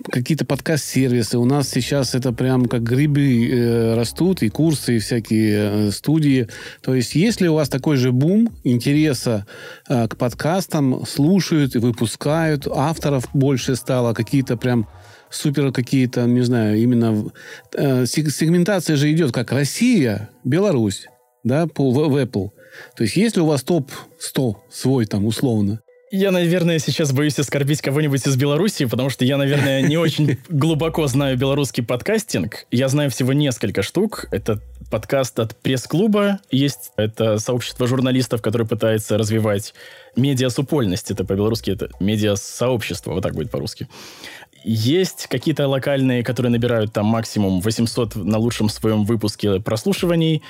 [0.10, 1.38] Какие-то подкаст-сервисы?
[1.38, 6.48] У нас сейчас это прям как грибы э, растут, и курсы, и всякие э, студии.
[6.82, 9.46] То есть, есть ли у вас такой же бум интереса
[9.88, 11.06] э, к подкастам?
[11.06, 12.66] Слушают и выпускают?
[12.66, 14.16] Авторов больше стало?
[14.16, 14.88] Какие-то прям
[15.30, 17.32] супер какие-то, не знаю, именно...
[17.74, 21.08] Э, сегментация же идет как Россия, Беларусь,
[21.44, 22.50] да, по, в, в Apple.
[22.96, 28.26] То есть если у вас топ-100 свой там условно, я, наверное, сейчас боюсь оскорбить кого-нибудь
[28.26, 32.68] из Беларуси, потому что я, наверное, не очень глубоко знаю белорусский подкастинг.
[32.72, 34.28] Я знаю всего несколько штук.
[34.32, 36.92] Это подкаст от пресс-клуба есть.
[36.96, 39.74] Это сообщество журналистов, которое пытается развивать
[40.16, 41.12] медиасупольность.
[41.12, 43.90] Это по-белорусски это медиасообщество, вот так будет по-русски.
[44.68, 50.42] Есть какие-то локальные, которые набирают там максимум 800 на лучшем своем выпуске прослушиваний.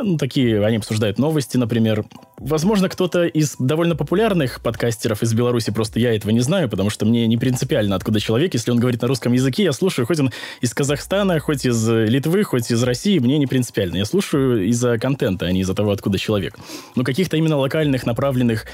[0.00, 2.04] Ну, такие, они обсуждают новости, например.
[2.38, 7.04] Возможно, кто-то из довольно популярных подкастеров из Беларуси, просто я этого не знаю, потому что
[7.04, 8.54] мне не принципиально, откуда человек.
[8.54, 12.44] Если он говорит на русском языке, я слушаю, хоть он из Казахстана, хоть из Литвы,
[12.44, 13.96] хоть из России, мне не принципиально.
[13.96, 16.56] Я слушаю из-за контента, а не из-за того, откуда человек.
[16.94, 18.66] Но каких-то именно локальных, направленных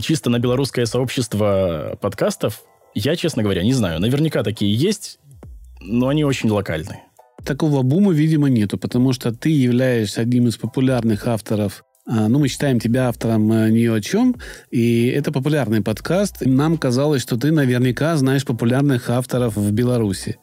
[0.00, 2.62] чисто на белорусское сообщество подкастов
[2.94, 4.00] я, честно говоря, не знаю.
[4.00, 5.18] Наверняка такие есть,
[5.80, 7.02] но они очень локальные.
[7.44, 12.48] Такого бума, видимо, нету, потому что ты являешься одним из популярных авторов а, ну, мы
[12.48, 14.36] считаем тебя автором э, «Ни о чем»,
[14.70, 16.42] и это популярный подкаст.
[16.42, 20.36] Нам казалось, что ты наверняка знаешь популярных авторов в Беларуси,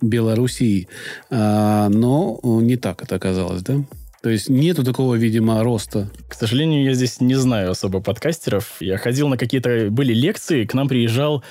[0.00, 0.88] Белоруссии.
[1.28, 3.84] А, но не так это оказалось, да?
[4.22, 6.08] То есть нету такого, видимо, роста.
[6.28, 8.76] К сожалению, я здесь не знаю особо подкастеров.
[8.78, 9.88] Я ходил на какие-то...
[9.90, 11.42] Были лекции, к нам приезжал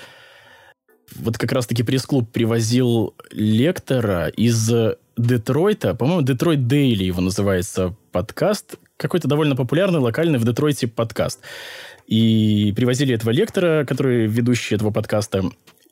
[1.15, 4.71] вот как раз-таки пресс-клуб привозил лектора из
[5.17, 11.39] Детройта, по-моему, Детройт Дейли его называется подкаст, какой-то довольно популярный локальный в Детройте подкаст.
[12.05, 15.43] И привозили этого лектора, который ведущий этого подкаста,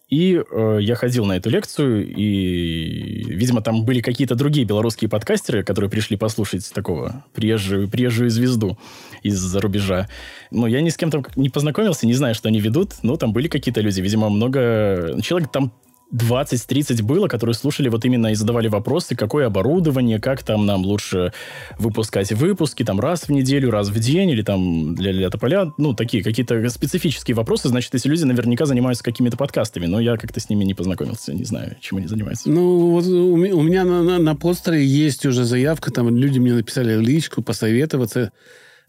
[0.10, 5.64] и э, я ходил на эту лекцию, и, видимо, там были какие-то другие белорусские подкастеры,
[5.64, 8.78] которые пришли послушать такого приезжую, приезжую звезду
[9.24, 10.08] из-за рубежа.
[10.52, 13.34] Но я ни с кем там не познакомился, не знаю, что они ведут, но там
[13.34, 15.20] были какие-то люди, видимо, много...
[15.24, 15.72] Человек там
[16.14, 21.34] 20-30 было, которые слушали вот именно и задавали вопросы, какое оборудование, как там нам лучше
[21.80, 25.94] выпускать выпуски, там раз в неделю, раз в день, или там для, для тополя, ну,
[25.94, 30.50] такие какие-то специфические вопросы, значит, эти люди наверняка занимаются какими-то подкастами, но я как-то с
[30.50, 32.50] ними не познакомился, не знаю, чем они занимаются.
[32.50, 36.98] Ну, вот у меня на, на, на постере есть уже заявка, там люди мне написали
[37.04, 38.32] личку, посоветоваться,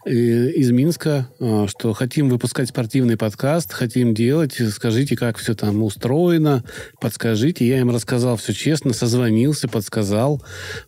[0.07, 6.63] из Минска, э, что хотим выпускать спортивный подкаст, хотим делать, скажите, как все там устроено,
[7.01, 7.67] подскажите.
[7.67, 10.43] Я им рассказал все честно, созвонился, подсказал,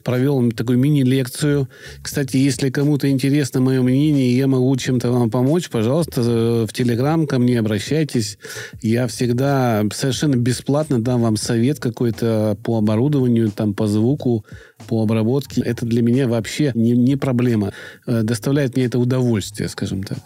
[0.04, 1.68] провел такую мини-лекцию.
[2.00, 7.40] Кстати, если кому-то интересно мое мнение, я могу чем-то вам помочь, пожалуйста, в Телеграм ко
[7.40, 8.38] мне обращайтесь.
[8.80, 14.44] Я всегда совершенно бесплатно дам вам совет какой-то по оборудованию, там, по звуку,
[14.86, 15.60] по обработке.
[15.62, 17.72] Это для меня вообще не, не проблема.
[18.06, 20.18] Э, доставляет мне это удовольствие, скажем так.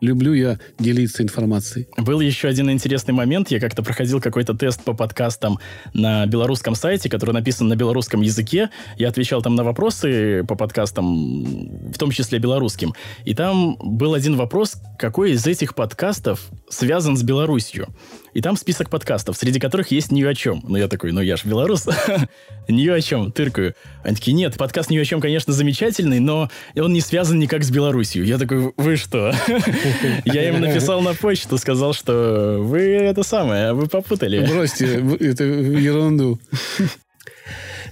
[0.00, 1.86] Люблю я делиться информацией.
[1.98, 3.50] Был еще один интересный момент.
[3.50, 5.58] Я как-то проходил какой-то тест по подкастам
[5.92, 8.70] на белорусском сайте, который написан на белорусском языке.
[8.96, 12.94] Я отвечал там на вопросы по подкастам, в том числе белорусским.
[13.24, 17.88] И там был один вопрос, какой из этих подкастов связан с Беларусью.
[18.32, 20.62] И там список подкастов, среди которых есть «Ни о чем».
[20.66, 21.88] Ну, я такой, ну, я ж белорус.
[22.68, 23.74] «Ни о чем», тыркаю.
[24.04, 27.70] Они такие, нет, подкаст «Ни о чем», конечно, замечательный, но он не связан никак с
[27.70, 28.24] Беларусью.
[28.24, 29.32] Я такой, вы что?
[30.24, 34.46] Я им написал на почту, сказал, что вы это самое, вы попутали.
[34.46, 36.38] Бросьте это ерунду.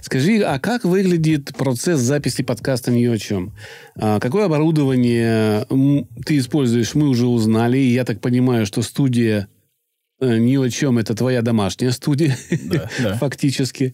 [0.01, 3.53] Скажи, а как выглядит процесс записи подкаста «Ни о чем»?
[3.95, 5.65] А какое оборудование
[6.25, 7.77] ты используешь, мы уже узнали.
[7.77, 9.49] Я так понимаю, что студия
[10.21, 13.17] ни о чем, это твоя домашняя студия, да, да.
[13.17, 13.93] фактически.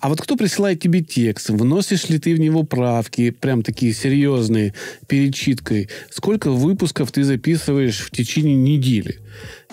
[0.00, 1.50] А вот кто присылает тебе текст?
[1.50, 4.74] Вносишь ли ты в него правки, прям такие серьезные,
[5.06, 5.90] перечиткой?
[6.10, 9.20] Сколько выпусков ты записываешь в течение недели?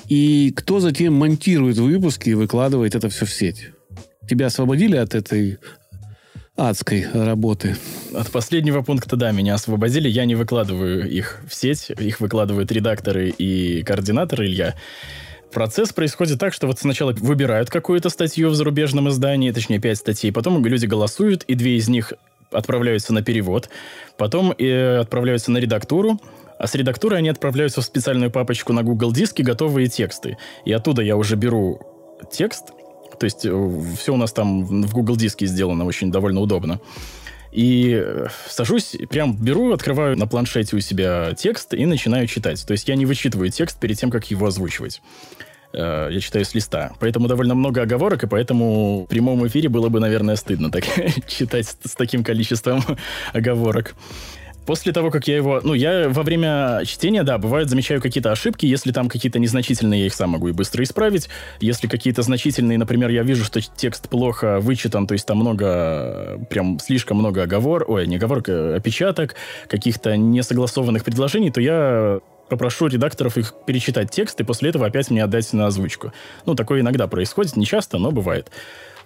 [0.09, 3.69] И кто затем монтирует выпуски и выкладывает это все в сеть?
[4.29, 5.57] Тебя освободили от этой
[6.57, 7.75] адской работы.
[8.13, 10.07] От последнего пункта, да, меня освободили.
[10.07, 11.89] Я не выкладываю их в сеть.
[11.89, 14.75] Их выкладывают редакторы и координаторы Илья.
[15.55, 20.33] Процесс происходит так, что вот сначала выбирают какую-то статью в зарубежном издании, точнее, пять статей,
[20.33, 22.11] потом люди голосуют, и две из них
[22.51, 23.69] отправляются на перевод,
[24.17, 26.19] потом э, отправляются на редактуру,
[26.59, 30.37] а с редактуры они отправляются в специальную папочку на Google Диске готовые тексты.
[30.65, 31.79] И оттуда я уже беру
[32.29, 32.73] текст,
[33.17, 36.81] то есть э, все у нас там в Google Диске сделано очень довольно удобно.
[37.55, 42.67] И э, сажусь, прям беру, открываю на планшете у себя текст и начинаю читать.
[42.67, 45.01] То есть я не вычитываю текст перед тем, как его озвучивать.
[45.75, 46.93] Э, я читаю с листа.
[46.99, 50.85] Поэтому довольно много оговорок, и поэтому в прямом эфире было бы, наверное, стыдно так
[51.27, 52.81] читать с, с таким количеством
[53.33, 53.95] оговорок.
[54.65, 55.61] После того, как я его...
[55.63, 58.65] Ну, я во время чтения, да, бывает, замечаю какие-то ошибки.
[58.65, 61.29] Если там какие-то незначительные, я их сам могу и быстро исправить.
[61.59, 66.79] Если какие-то значительные, например, я вижу, что текст плохо вычитан, то есть там много, прям
[66.79, 67.85] слишком много оговор...
[67.87, 69.35] Ой, не оговорок, а опечаток,
[69.67, 75.23] каких-то несогласованных предложений, то я попрошу редакторов их перечитать текст и после этого опять мне
[75.23, 76.13] отдать на озвучку.
[76.45, 78.51] Ну, такое иногда происходит, не часто, но бывает.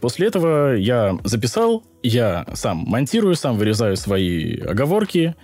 [0.02, 5.36] После этого я записал, я сам монтирую, сам вырезаю свои оговорки,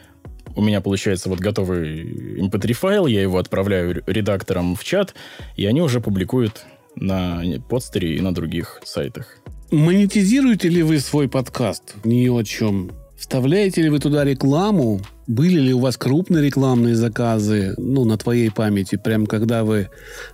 [0.56, 5.14] у меня получается вот готовый mp3 файл, я его отправляю редакторам в чат,
[5.58, 9.40] и они уже публикуют на подстере и на других сайтах.
[9.72, 11.96] Монетизируете ли вы свой подкаст?
[12.06, 12.92] Ни о чем.
[13.18, 15.02] Вставляете ли вы туда рекламу?
[15.28, 19.90] Были ли у вас крупные рекламные заказы, ну, на твоей памяти, прям когда вы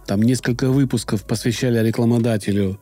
[0.06, 2.80] там несколько выпусков посвящали рекламодателю?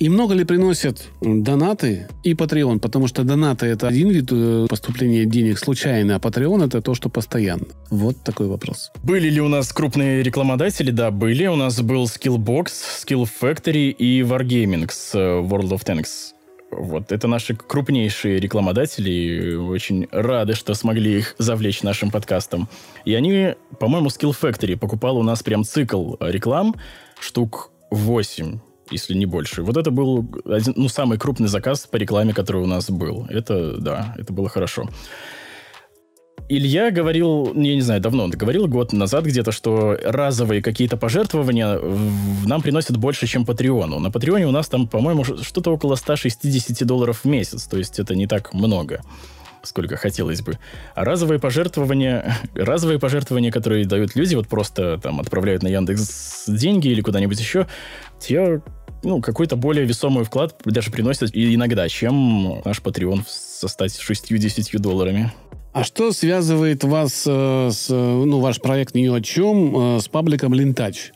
[0.00, 2.78] И много ли приносят донаты и Patreon?
[2.78, 7.08] Потому что донаты– это один вид э, поступления денег случайно, а Patreon– это то, что
[7.08, 7.66] постоянно.
[7.90, 8.92] Вот такой вопрос.
[9.02, 10.92] Были ли у нас крупные рекламодатели?
[10.92, 11.46] Да, были.
[11.46, 12.66] У нас был Skillbox,
[13.04, 16.37] Skill Factory и Wargaming с э, World of Tanks.
[16.70, 19.54] Вот, это наши крупнейшие рекламодатели.
[19.54, 22.68] Очень рады, что смогли их завлечь нашим подкастом.
[23.04, 26.74] И они, по-моему, Skill Factory покупал у нас прям цикл реклам,
[27.20, 29.62] штук 8 если не больше.
[29.62, 33.26] Вот это был один, ну, самый крупный заказ по рекламе, который у нас был.
[33.28, 34.88] Это, да, это было хорошо.
[36.50, 41.78] Илья говорил, я не знаю, давно он говорил, год назад где-то, что разовые какие-то пожертвования
[42.46, 43.98] нам приносят больше, чем Патреону.
[43.98, 48.14] На Патреоне у нас там, по-моему, что-то около 160 долларов в месяц, то есть это
[48.14, 49.02] не так много
[49.64, 50.58] сколько хотелось бы.
[50.94, 56.88] А разовые пожертвования, разовые пожертвования, которые дают люди, вот просто там отправляют на Яндекс деньги
[56.88, 57.66] или куда-нибудь еще,
[58.18, 58.62] те
[59.02, 65.32] ну, какой-то более весомый вклад даже приносят иногда, чем наш Patreon со 160 долларами.
[65.78, 70.52] А что связывает вас э, с, ну, ваш проект ни о чем, э, с пабликом
[70.52, 71.12] Лентач?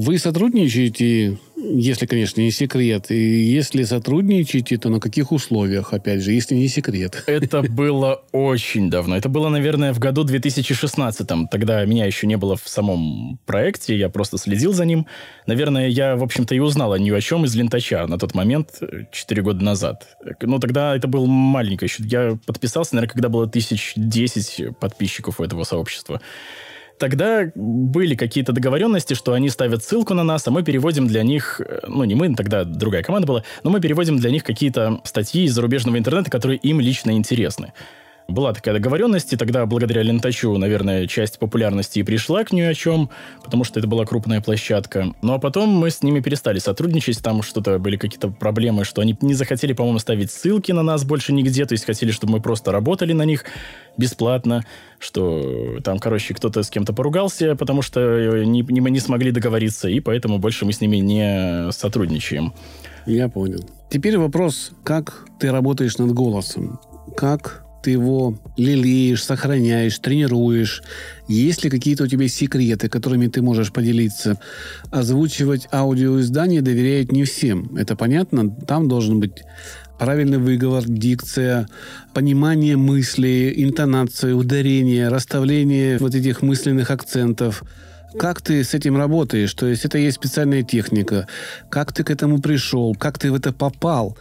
[0.00, 6.30] Вы сотрудничаете, если, конечно, не секрет, и если сотрудничаете, то на каких условиях, опять же,
[6.30, 7.24] если не секрет?
[7.26, 9.16] Это было очень давно.
[9.16, 11.26] Это было, наверное, в году 2016.
[11.50, 15.08] Тогда меня еще не было в самом проекте, я просто следил за ним.
[15.48, 18.80] Наверное, я, в общем-то, и узнал о ни о чем из Лентача на тот момент,
[19.10, 20.16] 4 года назад.
[20.42, 22.04] Ну, тогда это был маленький еще.
[22.04, 26.20] Я подписался, наверное, когда было тысяч десять подписчиков у этого сообщества
[26.98, 31.60] тогда были какие-то договоренности, что они ставят ссылку на нас, а мы переводим для них,
[31.60, 35.44] э, ну не мы, тогда другая команда была, но мы переводим для них какие-то статьи
[35.44, 37.72] из зарубежного интернета, которые им лично интересны
[38.28, 42.74] была такая договоренность, и тогда благодаря Лентачу, наверное, часть популярности и пришла к нее о
[42.74, 43.08] чем,
[43.42, 45.14] потому что это была крупная площадка.
[45.22, 49.16] Ну а потом мы с ними перестали сотрудничать, там что-то были какие-то проблемы, что они
[49.22, 52.70] не захотели, по-моему, ставить ссылки на нас больше нигде, то есть хотели, чтобы мы просто
[52.70, 53.44] работали на них
[53.96, 54.62] бесплатно,
[54.98, 59.88] что там, короче, кто-то с кем-то поругался, потому что не, не, мы не смогли договориться,
[59.88, 62.52] и поэтому больше мы с ними не сотрудничаем.
[63.06, 63.64] Я понял.
[63.90, 66.78] Теперь вопрос, как ты работаешь над голосом?
[67.16, 70.82] Как ты его лелеешь, сохраняешь, тренируешь?
[71.28, 74.38] Есть ли какие-то у тебя секреты, которыми ты можешь поделиться?
[74.90, 77.76] Озвучивать аудиоиздание доверяют не всем.
[77.76, 78.50] Это понятно?
[78.50, 79.42] Там должен быть
[79.98, 81.68] правильный выговор, дикция,
[82.14, 87.62] понимание мысли, интонация, ударение, расставление вот этих мысленных акцентов.
[88.18, 89.52] Как ты с этим работаешь?
[89.54, 91.26] То есть это есть специальная техника.
[91.68, 92.94] Как ты к этому пришел?
[92.94, 94.16] Как ты в это попал?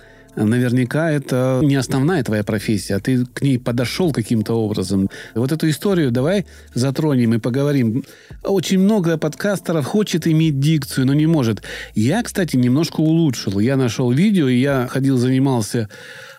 [0.46, 5.10] Наверняка это не основная твоя профессия, а ты к ней подошел каким-то образом.
[5.36, 8.04] Вот эту историю давай затронем и поговорим.
[8.44, 11.64] Очень много подкастеров хочет иметь дикцию, но не может.
[11.96, 13.60] Я, кстати, немножко улучшил.
[13.60, 15.90] Я нашел видео, и я ходил, занимался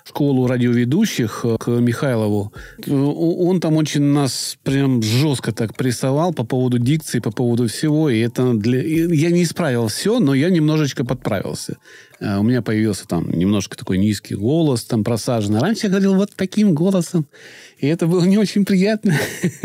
[0.08, 2.52] школу радиоведущих э, к Михайлову.
[2.86, 8.10] Он там очень нас прям жестко так прессовал по поводу дикции, по поводу всего.
[8.10, 8.82] И это для...
[8.82, 11.76] Я не исправил все, но я немножечко подправился.
[12.20, 15.60] Э, у меня появился там немножко такой низкий голос, там просаженный.
[15.60, 17.26] Раньше я говорил вот таким голосом,
[17.78, 19.14] и это было не очень приятно.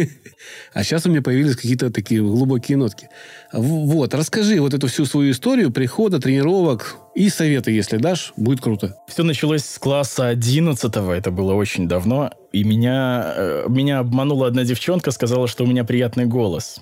[0.74, 3.08] А сейчас у меня появились какие-то такие глубокие нотки.
[3.54, 8.97] Вот, расскажи вот эту всю свою историю прихода, тренировок и советы, если дашь, будет круто.
[9.08, 14.66] Все началось с класса 11 это было очень давно, и меня, э, меня обманула одна
[14.66, 16.82] девчонка, сказала, что у меня приятный голос.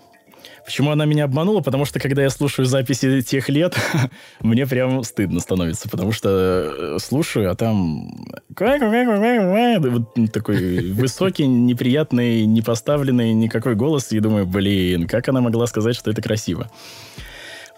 [0.66, 1.62] Почему она меня обманула?
[1.62, 3.76] Потому что, когда я слушаю записи тех лет,
[4.42, 8.26] мне прям стыдно становится, потому что э, слушаю, а там
[10.32, 16.12] такой высокий, неприятный, не поставленный никакой голос, и думаю, блин, как она могла сказать, что
[16.12, 16.70] это красиво?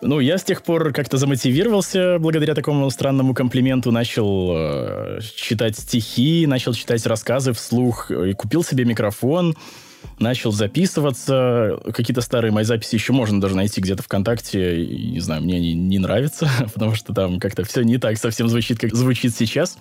[0.05, 6.45] Ну, я с тех пор как-то замотивировался благодаря такому странному комплименту, начал э, читать стихи,
[6.45, 9.55] начал читать рассказы вслух, и купил себе микрофон,
[10.19, 11.79] начал записываться.
[11.93, 14.83] Какие-то старые мои записи еще можно даже найти где-то ВКонтакте.
[14.83, 18.47] И, не знаю, мне они не нравятся, потому что там как-то все не так совсем
[18.47, 19.77] звучит, как звучит сейчас.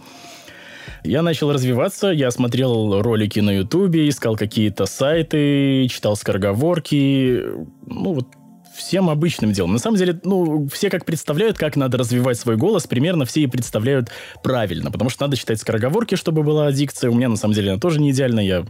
[1.04, 7.42] Я начал развиваться, я смотрел ролики на Ютубе, искал какие-то сайты, читал скороговорки.
[7.86, 8.28] Ну, вот
[8.76, 9.72] всем обычным делом.
[9.72, 13.46] На самом деле, ну, все как представляют, как надо развивать свой голос, примерно все и
[13.46, 14.10] представляют
[14.42, 17.10] правильно, потому что надо читать скороговорки, чтобы была дикция.
[17.10, 18.44] У меня, на самом деле, она тоже не идеальная.
[18.44, 18.64] Я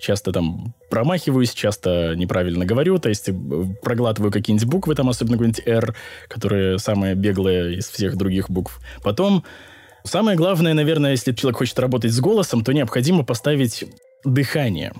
[0.00, 3.34] часто там промахиваюсь, часто неправильно говорю, то есть э,
[3.82, 5.94] проглатываю какие-нибудь буквы, там особенно какой-нибудь R,
[6.28, 8.80] которые самые беглые из всех других букв.
[9.02, 9.44] Потом
[10.04, 13.84] самое главное, наверное, если человек хочет работать с голосом, то необходимо поставить
[14.24, 14.92] дыхание.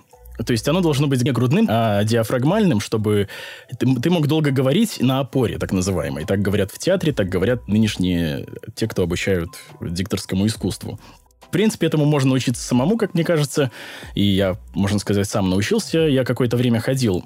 [0.45, 3.29] То есть оно должно быть не грудным, а диафрагмальным, чтобы
[3.77, 6.25] ты, ты мог долго говорить на опоре, так называемой.
[6.27, 8.47] Так говорят в театре, так говорят нынешние
[8.77, 11.01] те, кто обучают дикторскому искусству.
[11.49, 13.71] В принципе, этому можно научиться самому, как мне кажется.
[14.15, 16.01] И я, можно сказать, сам научился.
[16.01, 17.25] Я какое-то время ходил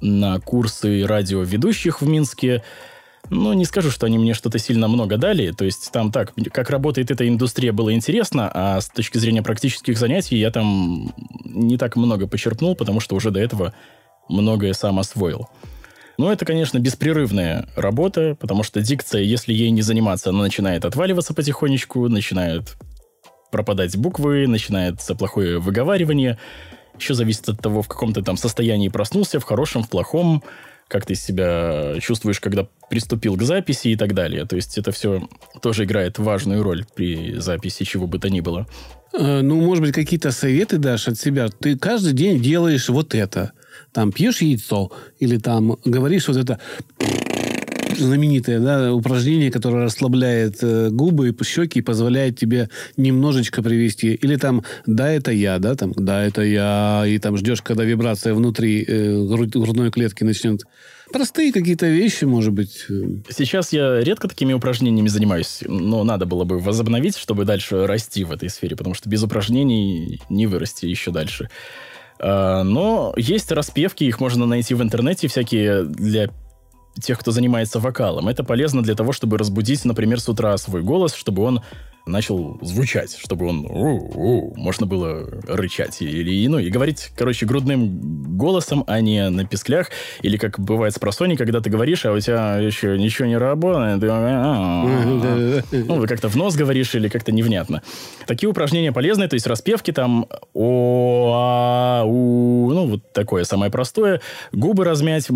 [0.00, 2.62] на курсы радиоведущих в Минске.
[3.30, 5.50] Но не скажу, что они мне что-то сильно много дали.
[5.50, 9.98] То есть там так, как работает эта индустрия, было интересно, а с точки зрения практических
[9.98, 11.12] занятий я там
[11.44, 13.74] не так много почерпнул, потому что уже до этого
[14.28, 15.48] многое сам освоил.
[16.16, 21.34] Но это, конечно, беспрерывная работа, потому что дикция, если ей не заниматься, она начинает отваливаться
[21.34, 22.76] потихонечку, начинает
[23.54, 26.38] пропадать буквы, начинается плохое выговаривание.
[26.98, 30.42] Еще зависит от того, в каком ты там состоянии проснулся, в хорошем, в плохом,
[30.88, 34.44] как ты себя чувствуешь, когда приступил к записи и так далее.
[34.44, 35.28] То есть это все
[35.62, 38.66] тоже играет важную роль при записи чего бы то ни было.
[39.12, 41.46] Э, ну, может быть, какие-то советы дашь от себя?
[41.46, 43.52] Ты каждый день делаешь вот это.
[43.92, 44.90] Там пьешь яйцо
[45.20, 46.58] или там говоришь вот это
[47.96, 54.14] знаменитое да, упражнение, которое расслабляет э, губы и щеки и позволяет тебе немножечко привести.
[54.14, 58.34] Или там «да, это я», да, там «да, это я», и там ждешь, когда вибрация
[58.34, 60.62] внутри э, грудной клетки начнет
[61.12, 62.86] простые какие-то вещи, может быть.
[63.30, 68.32] Сейчас я редко такими упражнениями занимаюсь, но надо было бы возобновить, чтобы дальше расти в
[68.32, 71.50] этой сфере, потому что без упражнений не вырасти еще дальше.
[72.18, 76.30] А, но есть распевки, их можно найти в интернете, всякие для
[77.00, 78.28] тех, кто занимается вокалом.
[78.28, 81.62] Это полезно для того, чтобы разбудить, например, с утра свой голос, чтобы он
[82.06, 88.84] начал звучать, чтобы он у-у, можно было рычать или ну и говорить, короче, грудным голосом,
[88.86, 89.90] а не на писклях
[90.20, 94.02] или как бывает с просони, когда ты говоришь, а у тебя еще ничего не работает,
[95.72, 97.82] ну вы как-то в нос говоришь или как-то невнятно.
[98.26, 104.20] Такие упражнения полезны, то есть распевки там о а у ну вот такое самое простое,
[104.52, 105.28] губы размять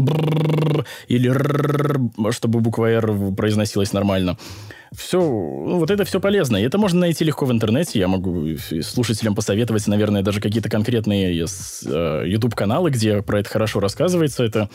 [1.08, 4.36] или чтобы буква р произносилась нормально
[4.94, 6.56] все, ну, вот это все полезно.
[6.56, 7.98] И это можно найти легко в интернете.
[7.98, 14.44] Я могу слушателям посоветовать, наверное, даже какие-то конкретные э, YouTube-каналы, где про это хорошо рассказывается.
[14.44, 14.68] Это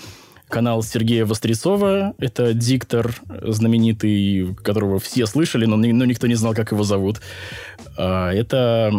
[0.50, 2.14] канал Сергея Вострецова.
[2.20, 7.22] Это диктор знаменитый, которого все слышали, но, но никто не знал, как его зовут.
[7.98, 8.92] А, это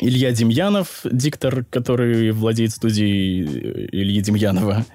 [0.00, 4.86] Илья Демьянов, диктор, который владеет студией э, Ильи Демьянова.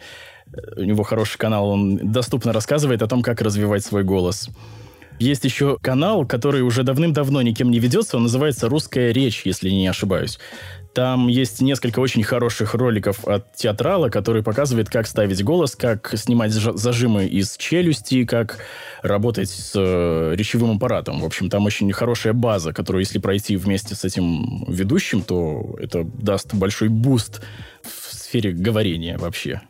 [0.78, 4.50] У него хороший канал, он доступно рассказывает о том, как развивать свой голос.
[5.20, 8.18] Есть еще канал, который уже давным-давно никем не ведется.
[8.18, 10.40] Он называется «Русская речь», если не ошибаюсь.
[10.94, 16.52] Там есть несколько очень хороших роликов от театрала, который показывает, как ставить голос, как снимать
[16.52, 18.60] зажимы из челюсти, как
[19.02, 21.22] работать с э, речевым аппаратом.
[21.22, 26.04] В общем, там очень хорошая база, которую, если пройти вместе с этим ведущим, то это
[26.04, 27.42] даст большой буст
[27.82, 29.62] в сфере говорения вообще.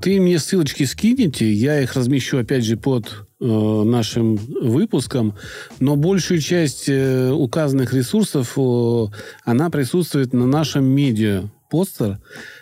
[0.00, 5.34] Ты мне ссылочки скинете, я их размещу, опять же, под нашим выпуском,
[5.78, 9.06] но большую часть э, указанных ресурсов, э,
[9.44, 12.18] она присутствует на нашем медиа постер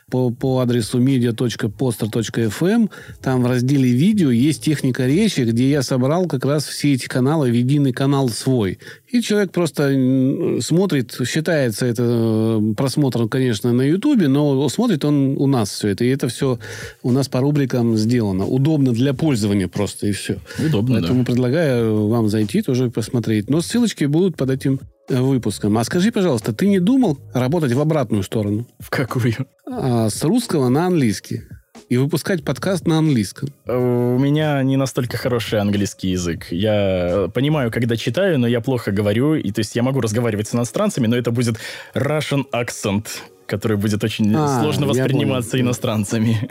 [0.09, 2.91] по, по адресу media.poster.fm.
[3.21, 7.51] Там в разделе видео есть техника речи, где я собрал как раз все эти каналы
[7.51, 8.79] в единый канал свой.
[9.09, 15.49] И человек просто смотрит, считается это э, просмотром, конечно, на Ютубе, но смотрит он у
[15.49, 16.05] нас все это.
[16.05, 16.61] И это все
[17.03, 18.47] у нас по рубрикам сделано.
[18.47, 20.39] Удобно для пользования просто, и все.
[20.65, 21.33] Удобно, Поэтому да.
[21.33, 23.51] предлагаю вам зайти тоже посмотреть.
[23.51, 24.79] Но ссылочки будут под этим
[25.09, 25.79] выпуском.
[25.79, 28.67] А скажи, пожалуйста, ты не думал работать в обратную сторону?
[28.79, 29.47] В какую?
[29.71, 31.43] А, с русского на английский.
[31.89, 33.51] И выпускать подкаст на английском.
[33.67, 36.47] У меня не настолько хороший английский язык.
[36.51, 39.35] Я понимаю, когда читаю, но я плохо говорю.
[39.35, 41.59] И то есть я могу разговаривать с иностранцами, но это будет
[41.95, 43.07] Russian accent,
[43.47, 46.49] который будет очень а, сложно восприниматься иностранцами.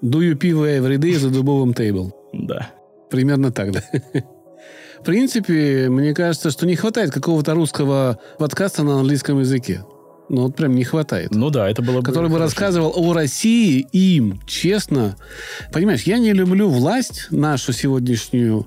[0.00, 2.14] Дую пиво every day за дубовым тейбл.
[2.32, 2.70] Да.
[3.10, 3.82] Примерно так, да.
[5.02, 9.82] В принципе, мне кажется, что не хватает какого-то русского подкаста на английском языке.
[10.28, 11.34] Ну, вот прям не хватает.
[11.34, 15.16] Ну да, это было бы Который бы рассказывал о России им, честно.
[15.72, 18.66] Понимаешь, я не люблю власть нашу сегодняшнюю,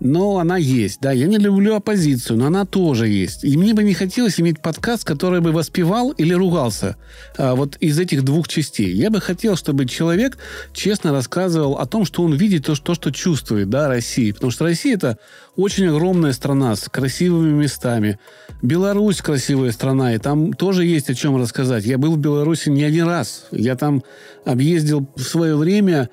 [0.00, 1.00] но она есть.
[1.00, 3.44] Да, я не люблю оппозицию, но она тоже есть.
[3.44, 6.96] И мне бы не хотелось иметь подкаст, который бы воспевал или ругался
[7.36, 8.92] а, вот из этих двух частей.
[8.92, 10.38] Я бы хотел, чтобы человек
[10.72, 14.32] честно рассказывал о том, что он видит, то, что, что чувствует, да, России.
[14.32, 15.18] Потому что Россия– это
[15.56, 18.18] очень огромная страна с красивыми местами.
[18.62, 21.84] Беларусь красивая страна, и там тоже есть о чем рассказать.
[21.84, 23.46] Я был в Беларуси не один раз.
[23.50, 24.02] Я там
[24.44, 26.08] объездил в свое время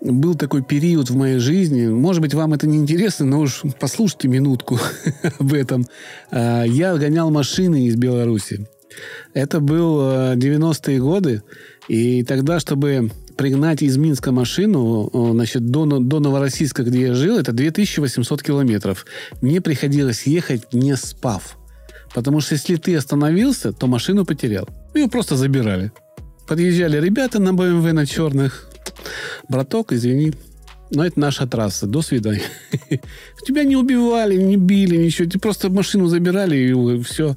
[0.00, 1.86] был такой период в моей жизни.
[1.86, 4.78] Может быть, вам это не интересно, но уж послушайте минутку
[5.38, 5.86] об этом.
[6.30, 8.68] А, я гонял машины из Беларуси.
[9.32, 10.00] Это был
[10.34, 11.42] 90-е годы.
[11.88, 17.52] И тогда, чтобы пригнать из Минска машину значит, до, до Новороссийска, где я жил, это
[17.52, 19.06] 2800 километров.
[19.40, 21.56] Мне приходилось ехать не спав.
[22.14, 24.68] Потому что если ты остановился, то машину потерял.
[24.94, 25.92] Ее просто забирали.
[26.46, 28.68] Подъезжали ребята на БМВ на черных.
[29.48, 30.32] Браток, извини,
[30.90, 31.86] но это наша трасса.
[31.86, 32.42] До свидания.
[33.46, 35.28] Тебя не убивали, не били, ничего.
[35.28, 37.36] Ты просто машину забирали и все.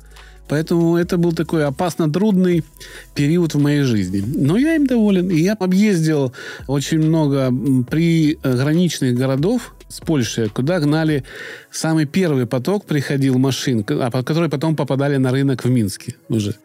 [0.49, 2.63] Поэтому это был такой опасно трудный
[3.13, 4.23] период в моей жизни.
[4.25, 5.29] Но я им доволен.
[5.29, 6.33] И я объездил
[6.67, 7.51] очень много
[7.89, 11.23] приграничных городов с Польшей, куда гнали
[11.71, 16.55] самый первый поток приходил машин, а которые потом попадали на рынок в Минске уже.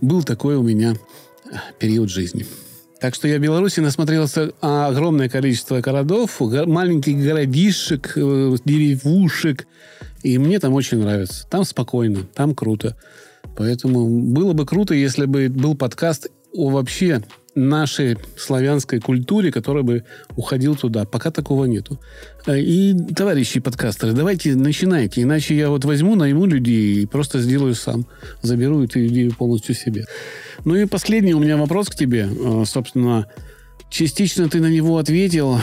[0.00, 0.96] Был такой у меня
[1.78, 2.46] период жизни.
[3.00, 9.66] Так что я в Беларуси насмотрелся огромное количество городов, маленьких городишек, э, деревушек.
[10.22, 11.46] И мне там очень нравится.
[11.48, 12.96] Там спокойно, там круто.
[13.56, 17.22] Поэтому было бы круто, если бы был подкаст о вообще
[17.54, 20.04] нашей славянской культуре, который бы
[20.36, 21.04] уходил туда.
[21.04, 22.00] Пока такого нету.
[22.46, 27.74] Э, и, товарищи подкастеры, давайте начинайте, иначе я вот возьму, найму людей и просто сделаю
[27.74, 28.06] сам.
[28.40, 30.06] Заберу эту идею полностью себе.
[30.64, 32.28] Ну и последний у меня вопрос к тебе.
[32.30, 33.26] Э, собственно,
[33.90, 35.58] частично ты на него ответил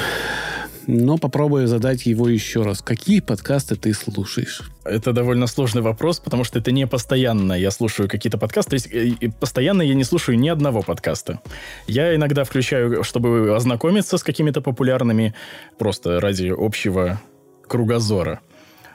[0.87, 2.81] но попробую задать его еще раз.
[2.81, 4.71] Какие подкасты ты слушаешь?
[4.83, 8.71] Это довольно сложный вопрос, потому что это не постоянно я слушаю какие-то подкасты.
[8.71, 11.41] То есть э, постоянно я не слушаю ни одного подкаста.
[11.87, 15.33] Я иногда включаю, чтобы ознакомиться с какими-то популярными,
[15.77, 17.21] просто ради общего
[17.67, 18.41] кругозора.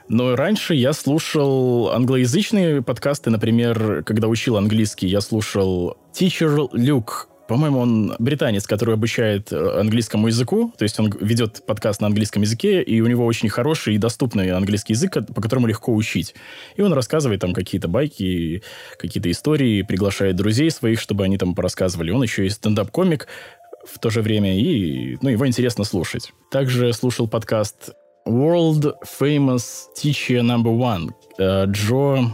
[0.07, 7.79] Но раньше я слушал англоязычные подкасты, например, когда учил английский, я слушал Teacher Luke по-моему,
[7.79, 12.81] он британец, который обучает э, английскому языку, то есть он ведет подкаст на английском языке,
[12.81, 16.33] и у него очень хороший и доступный английский язык, по которому легко учить.
[16.75, 18.63] И он рассказывает там какие-то байки,
[18.97, 22.11] какие-то истории, приглашает друзей своих, чтобы они там порассказывали.
[22.11, 23.27] Он еще и стендап-комик
[23.85, 26.33] в то же время, и ну, его интересно слушать.
[26.49, 27.91] Также слушал подкаст
[28.27, 31.11] World Famous Teacher Number One.
[31.37, 32.33] Э, Джо...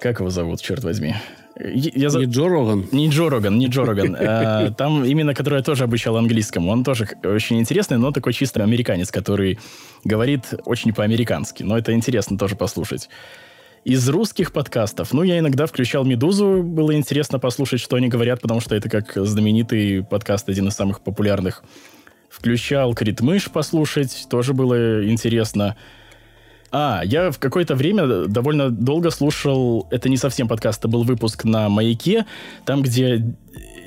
[0.00, 1.16] Как его зовут, черт возьми?
[1.60, 2.20] Я за...
[2.20, 2.86] Не Джо Роган?
[2.92, 4.16] Не Джо Роган, не Джо Роган.
[4.20, 6.70] Э, там именно, который я тоже обучал английскому.
[6.70, 9.58] Он тоже очень интересный, но такой чисто американец, который
[10.04, 11.62] говорит очень по-американски.
[11.62, 13.08] Но это интересно тоже послушать.
[13.84, 18.60] Из русских подкастов, ну, я иногда включал «Медузу», было интересно послушать, что они говорят, потому
[18.60, 21.62] что это как знаменитый подкаст, один из самых популярных.
[22.28, 25.76] Включал «Критмыш» послушать, тоже было интересно.
[26.70, 31.44] А, я в какое-то время довольно долго слушал, это не совсем подкаст, это был выпуск
[31.44, 32.26] на «Маяке»,
[32.66, 33.34] там, где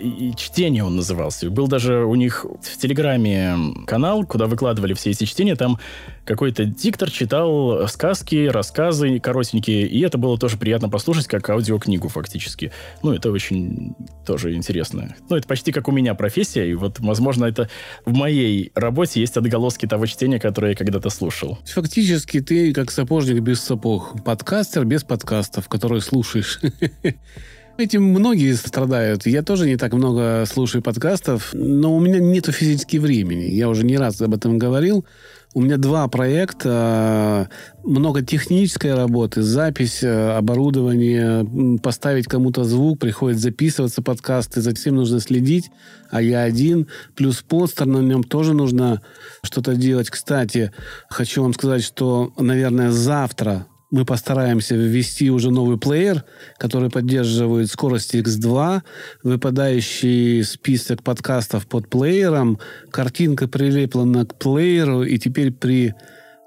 [0.02, 1.50] и чтение он назывался.
[1.50, 3.56] Был даже у них в Телеграме
[3.86, 5.56] канал, куда выкладывали все эти чтения.
[5.56, 5.80] Там
[6.26, 12.72] какой-то диктор читал сказки, рассказы коротенькие, и это было тоже приятно послушать, как аудиокнигу фактически.
[13.04, 13.96] Ну, это очень
[14.26, 15.16] тоже интересно.
[15.30, 17.70] Ну, это почти как у меня профессия, и вот, возможно, это
[18.06, 21.60] в моей работе есть отголоски того чтения, которое я когда-то слушал.
[21.66, 26.60] Фактически ты как сапожник без сапог, подкастер без подкастов, которые слушаешь.
[27.78, 29.26] Этим многие страдают.
[29.26, 33.46] Я тоже не так много слушаю подкастов, но у меня нет физически времени.
[33.46, 35.06] Я уже не раз об этом говорил.
[35.54, 37.50] У меня два проекта,
[37.84, 45.20] много технической работы, запись, э, оборудование, поставить кому-то звук, приходит записываться подкасты, за всем нужно
[45.20, 45.70] следить,
[46.10, 49.02] а я один, плюс постер, на нем тоже нужно
[49.44, 50.10] что-то делать.
[50.10, 50.72] Кстати,
[51.10, 56.24] хочу вам сказать, что, наверное, завтра мы постараемся ввести уже новый плеер,
[56.58, 58.82] который поддерживает скорость X2,
[59.22, 65.94] выпадающий список подкастов под плеером, картинка прилеплена к плееру, и теперь при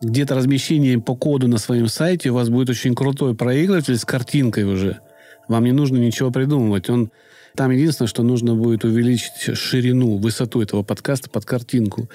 [0.01, 4.65] где-то размещении по коду на своем сайте у вас будет очень крутой проигрыватель с картинкой
[4.65, 5.01] уже.
[5.47, 6.89] Вам не нужно ничего придумывать.
[6.89, 7.11] Он
[7.57, 12.09] там единственное, что нужно будет увеличить ширину, высоту этого подкаста под картинку.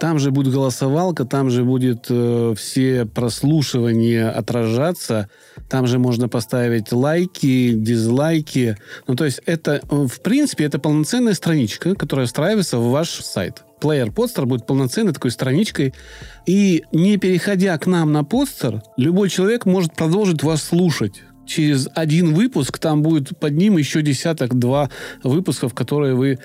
[0.00, 5.28] Там же будет голосовалка, там же будет э, все прослушивания отражаться,
[5.68, 8.76] там же можно поставить лайки, дизлайки.
[9.06, 13.62] Ну, то есть это, э, в принципе, это полноценная страничка, которая встраивается в ваш сайт.
[13.80, 15.94] Плеер подстер будет полноценной такой страничкой.
[16.46, 22.34] И не переходя к нам на подстер, любой человек может продолжить вас слушать через один
[22.34, 24.90] выпуск там будет под ним еще десяток-два
[25.22, 26.38] выпусков, которые вы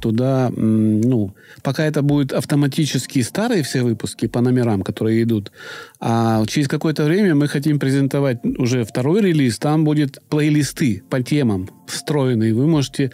[0.00, 5.52] туда, ну, пока это будут автоматически старые все выпуски по номерам, которые идут,
[6.00, 11.68] а через какое-то время мы хотим презентовать уже второй релиз, там будет плейлисты по темам
[11.86, 12.54] встроенные.
[12.54, 13.12] Вы можете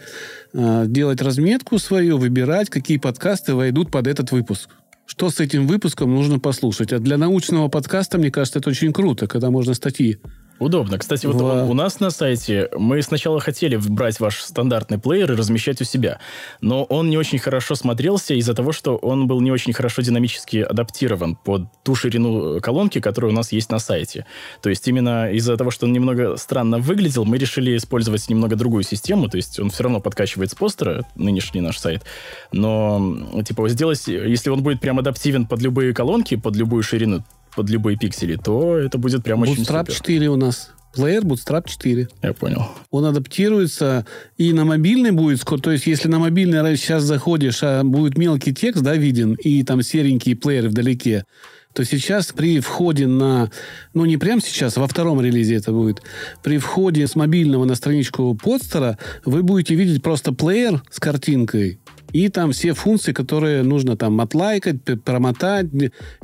[0.53, 4.69] э, делать разметку свою, выбирать, какие подкасты войдут под этот выпуск
[5.11, 6.93] что с этим выпуском нужно послушать.
[6.93, 10.19] А для научного подкаста, мне кажется, это очень круто, когда можно статьи
[10.61, 10.99] Удобно.
[10.99, 11.71] Кстати, вот в...
[11.71, 16.19] у нас на сайте мы сначала хотели брать ваш стандартный плеер и размещать у себя,
[16.61, 20.57] но он не очень хорошо смотрелся из-за того, что он был не очень хорошо динамически
[20.57, 24.27] адаптирован под ту ширину колонки, которая у нас есть на сайте.
[24.61, 28.83] То есть именно из-за того, что он немного странно выглядел, мы решили использовать немного другую
[28.83, 32.03] систему, то есть он все равно подкачивает с постера, нынешний наш сайт,
[32.51, 37.23] но типа сделать, если он будет прям адаптивен под любые колонки, под любую ширину,
[37.55, 39.93] под любые пиксели, то это будет прям очень Bootstrap супер.
[39.95, 40.71] 4 у нас.
[40.93, 42.07] Плеер Bootstrap 4.
[42.21, 42.67] Я понял.
[42.89, 44.05] Он адаптируется
[44.37, 48.83] и на мобильный будет, то есть если на мобильный сейчас заходишь, а будет мелкий текст,
[48.83, 51.23] да, виден, и там серенькие плееры вдалеке,
[51.73, 53.49] то сейчас при входе на,
[53.93, 56.01] ну не прямо сейчас, во втором релизе это будет,
[56.43, 61.79] при входе с мобильного на страничку подстера вы будете видеть просто плеер с картинкой,
[62.13, 65.67] и там все функции, которые нужно там отлайкать, промотать,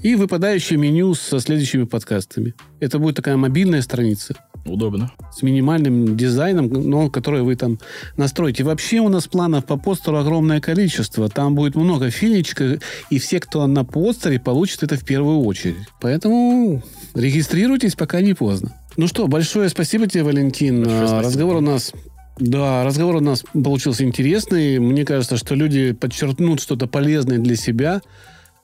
[0.02, 2.54] и выпадающее меню со следующими подкастами.
[2.80, 4.36] Это будет такая мобильная страница.
[4.66, 5.12] Удобно.
[5.34, 7.80] С минимальным дизайном, но который вы там
[8.18, 8.64] настроите.
[8.64, 11.30] Вообще у нас планов по постеру огромное количество.
[11.30, 15.78] Там будет много финичек, и все, кто на постере, получат это в первую очередь.
[16.02, 16.84] Поэтому
[17.14, 18.74] регистрируйтесь, пока не поздно.
[18.98, 20.84] Ну что, большое спасибо тебе, Валентин.
[20.84, 21.24] Большое спасибо.
[21.24, 21.94] Разговор у нас
[22.40, 24.80] да, разговор у нас получился интересный.
[24.80, 28.02] Мне кажется, что люди подчеркнут что-то полезное для себя.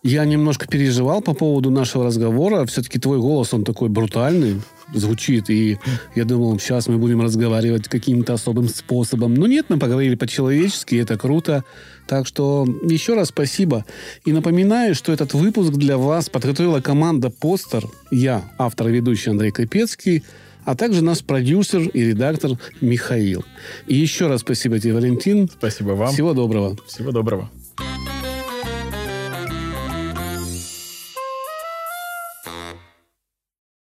[0.03, 2.65] Я немножко переживал по поводу нашего разговора.
[2.65, 4.61] Все-таки твой голос, он такой брутальный
[4.93, 5.49] звучит.
[5.49, 5.79] И
[6.13, 9.33] я думал, сейчас мы будем разговаривать каким-то особым способом.
[9.33, 11.63] Но нет, мы поговорили по-человечески, это круто.
[12.05, 13.85] Так что еще раз спасибо.
[14.25, 17.85] И напоминаю, что этот выпуск для вас подготовила команда «Постер».
[18.11, 20.23] Я, автор и ведущий Андрей Капецкий,
[20.65, 22.51] а также наш продюсер и редактор
[22.81, 23.43] Михаил.
[23.87, 25.49] И еще раз спасибо тебе, Валентин.
[25.49, 26.13] Спасибо вам.
[26.13, 26.77] Всего доброго.
[26.87, 27.49] Всего доброго.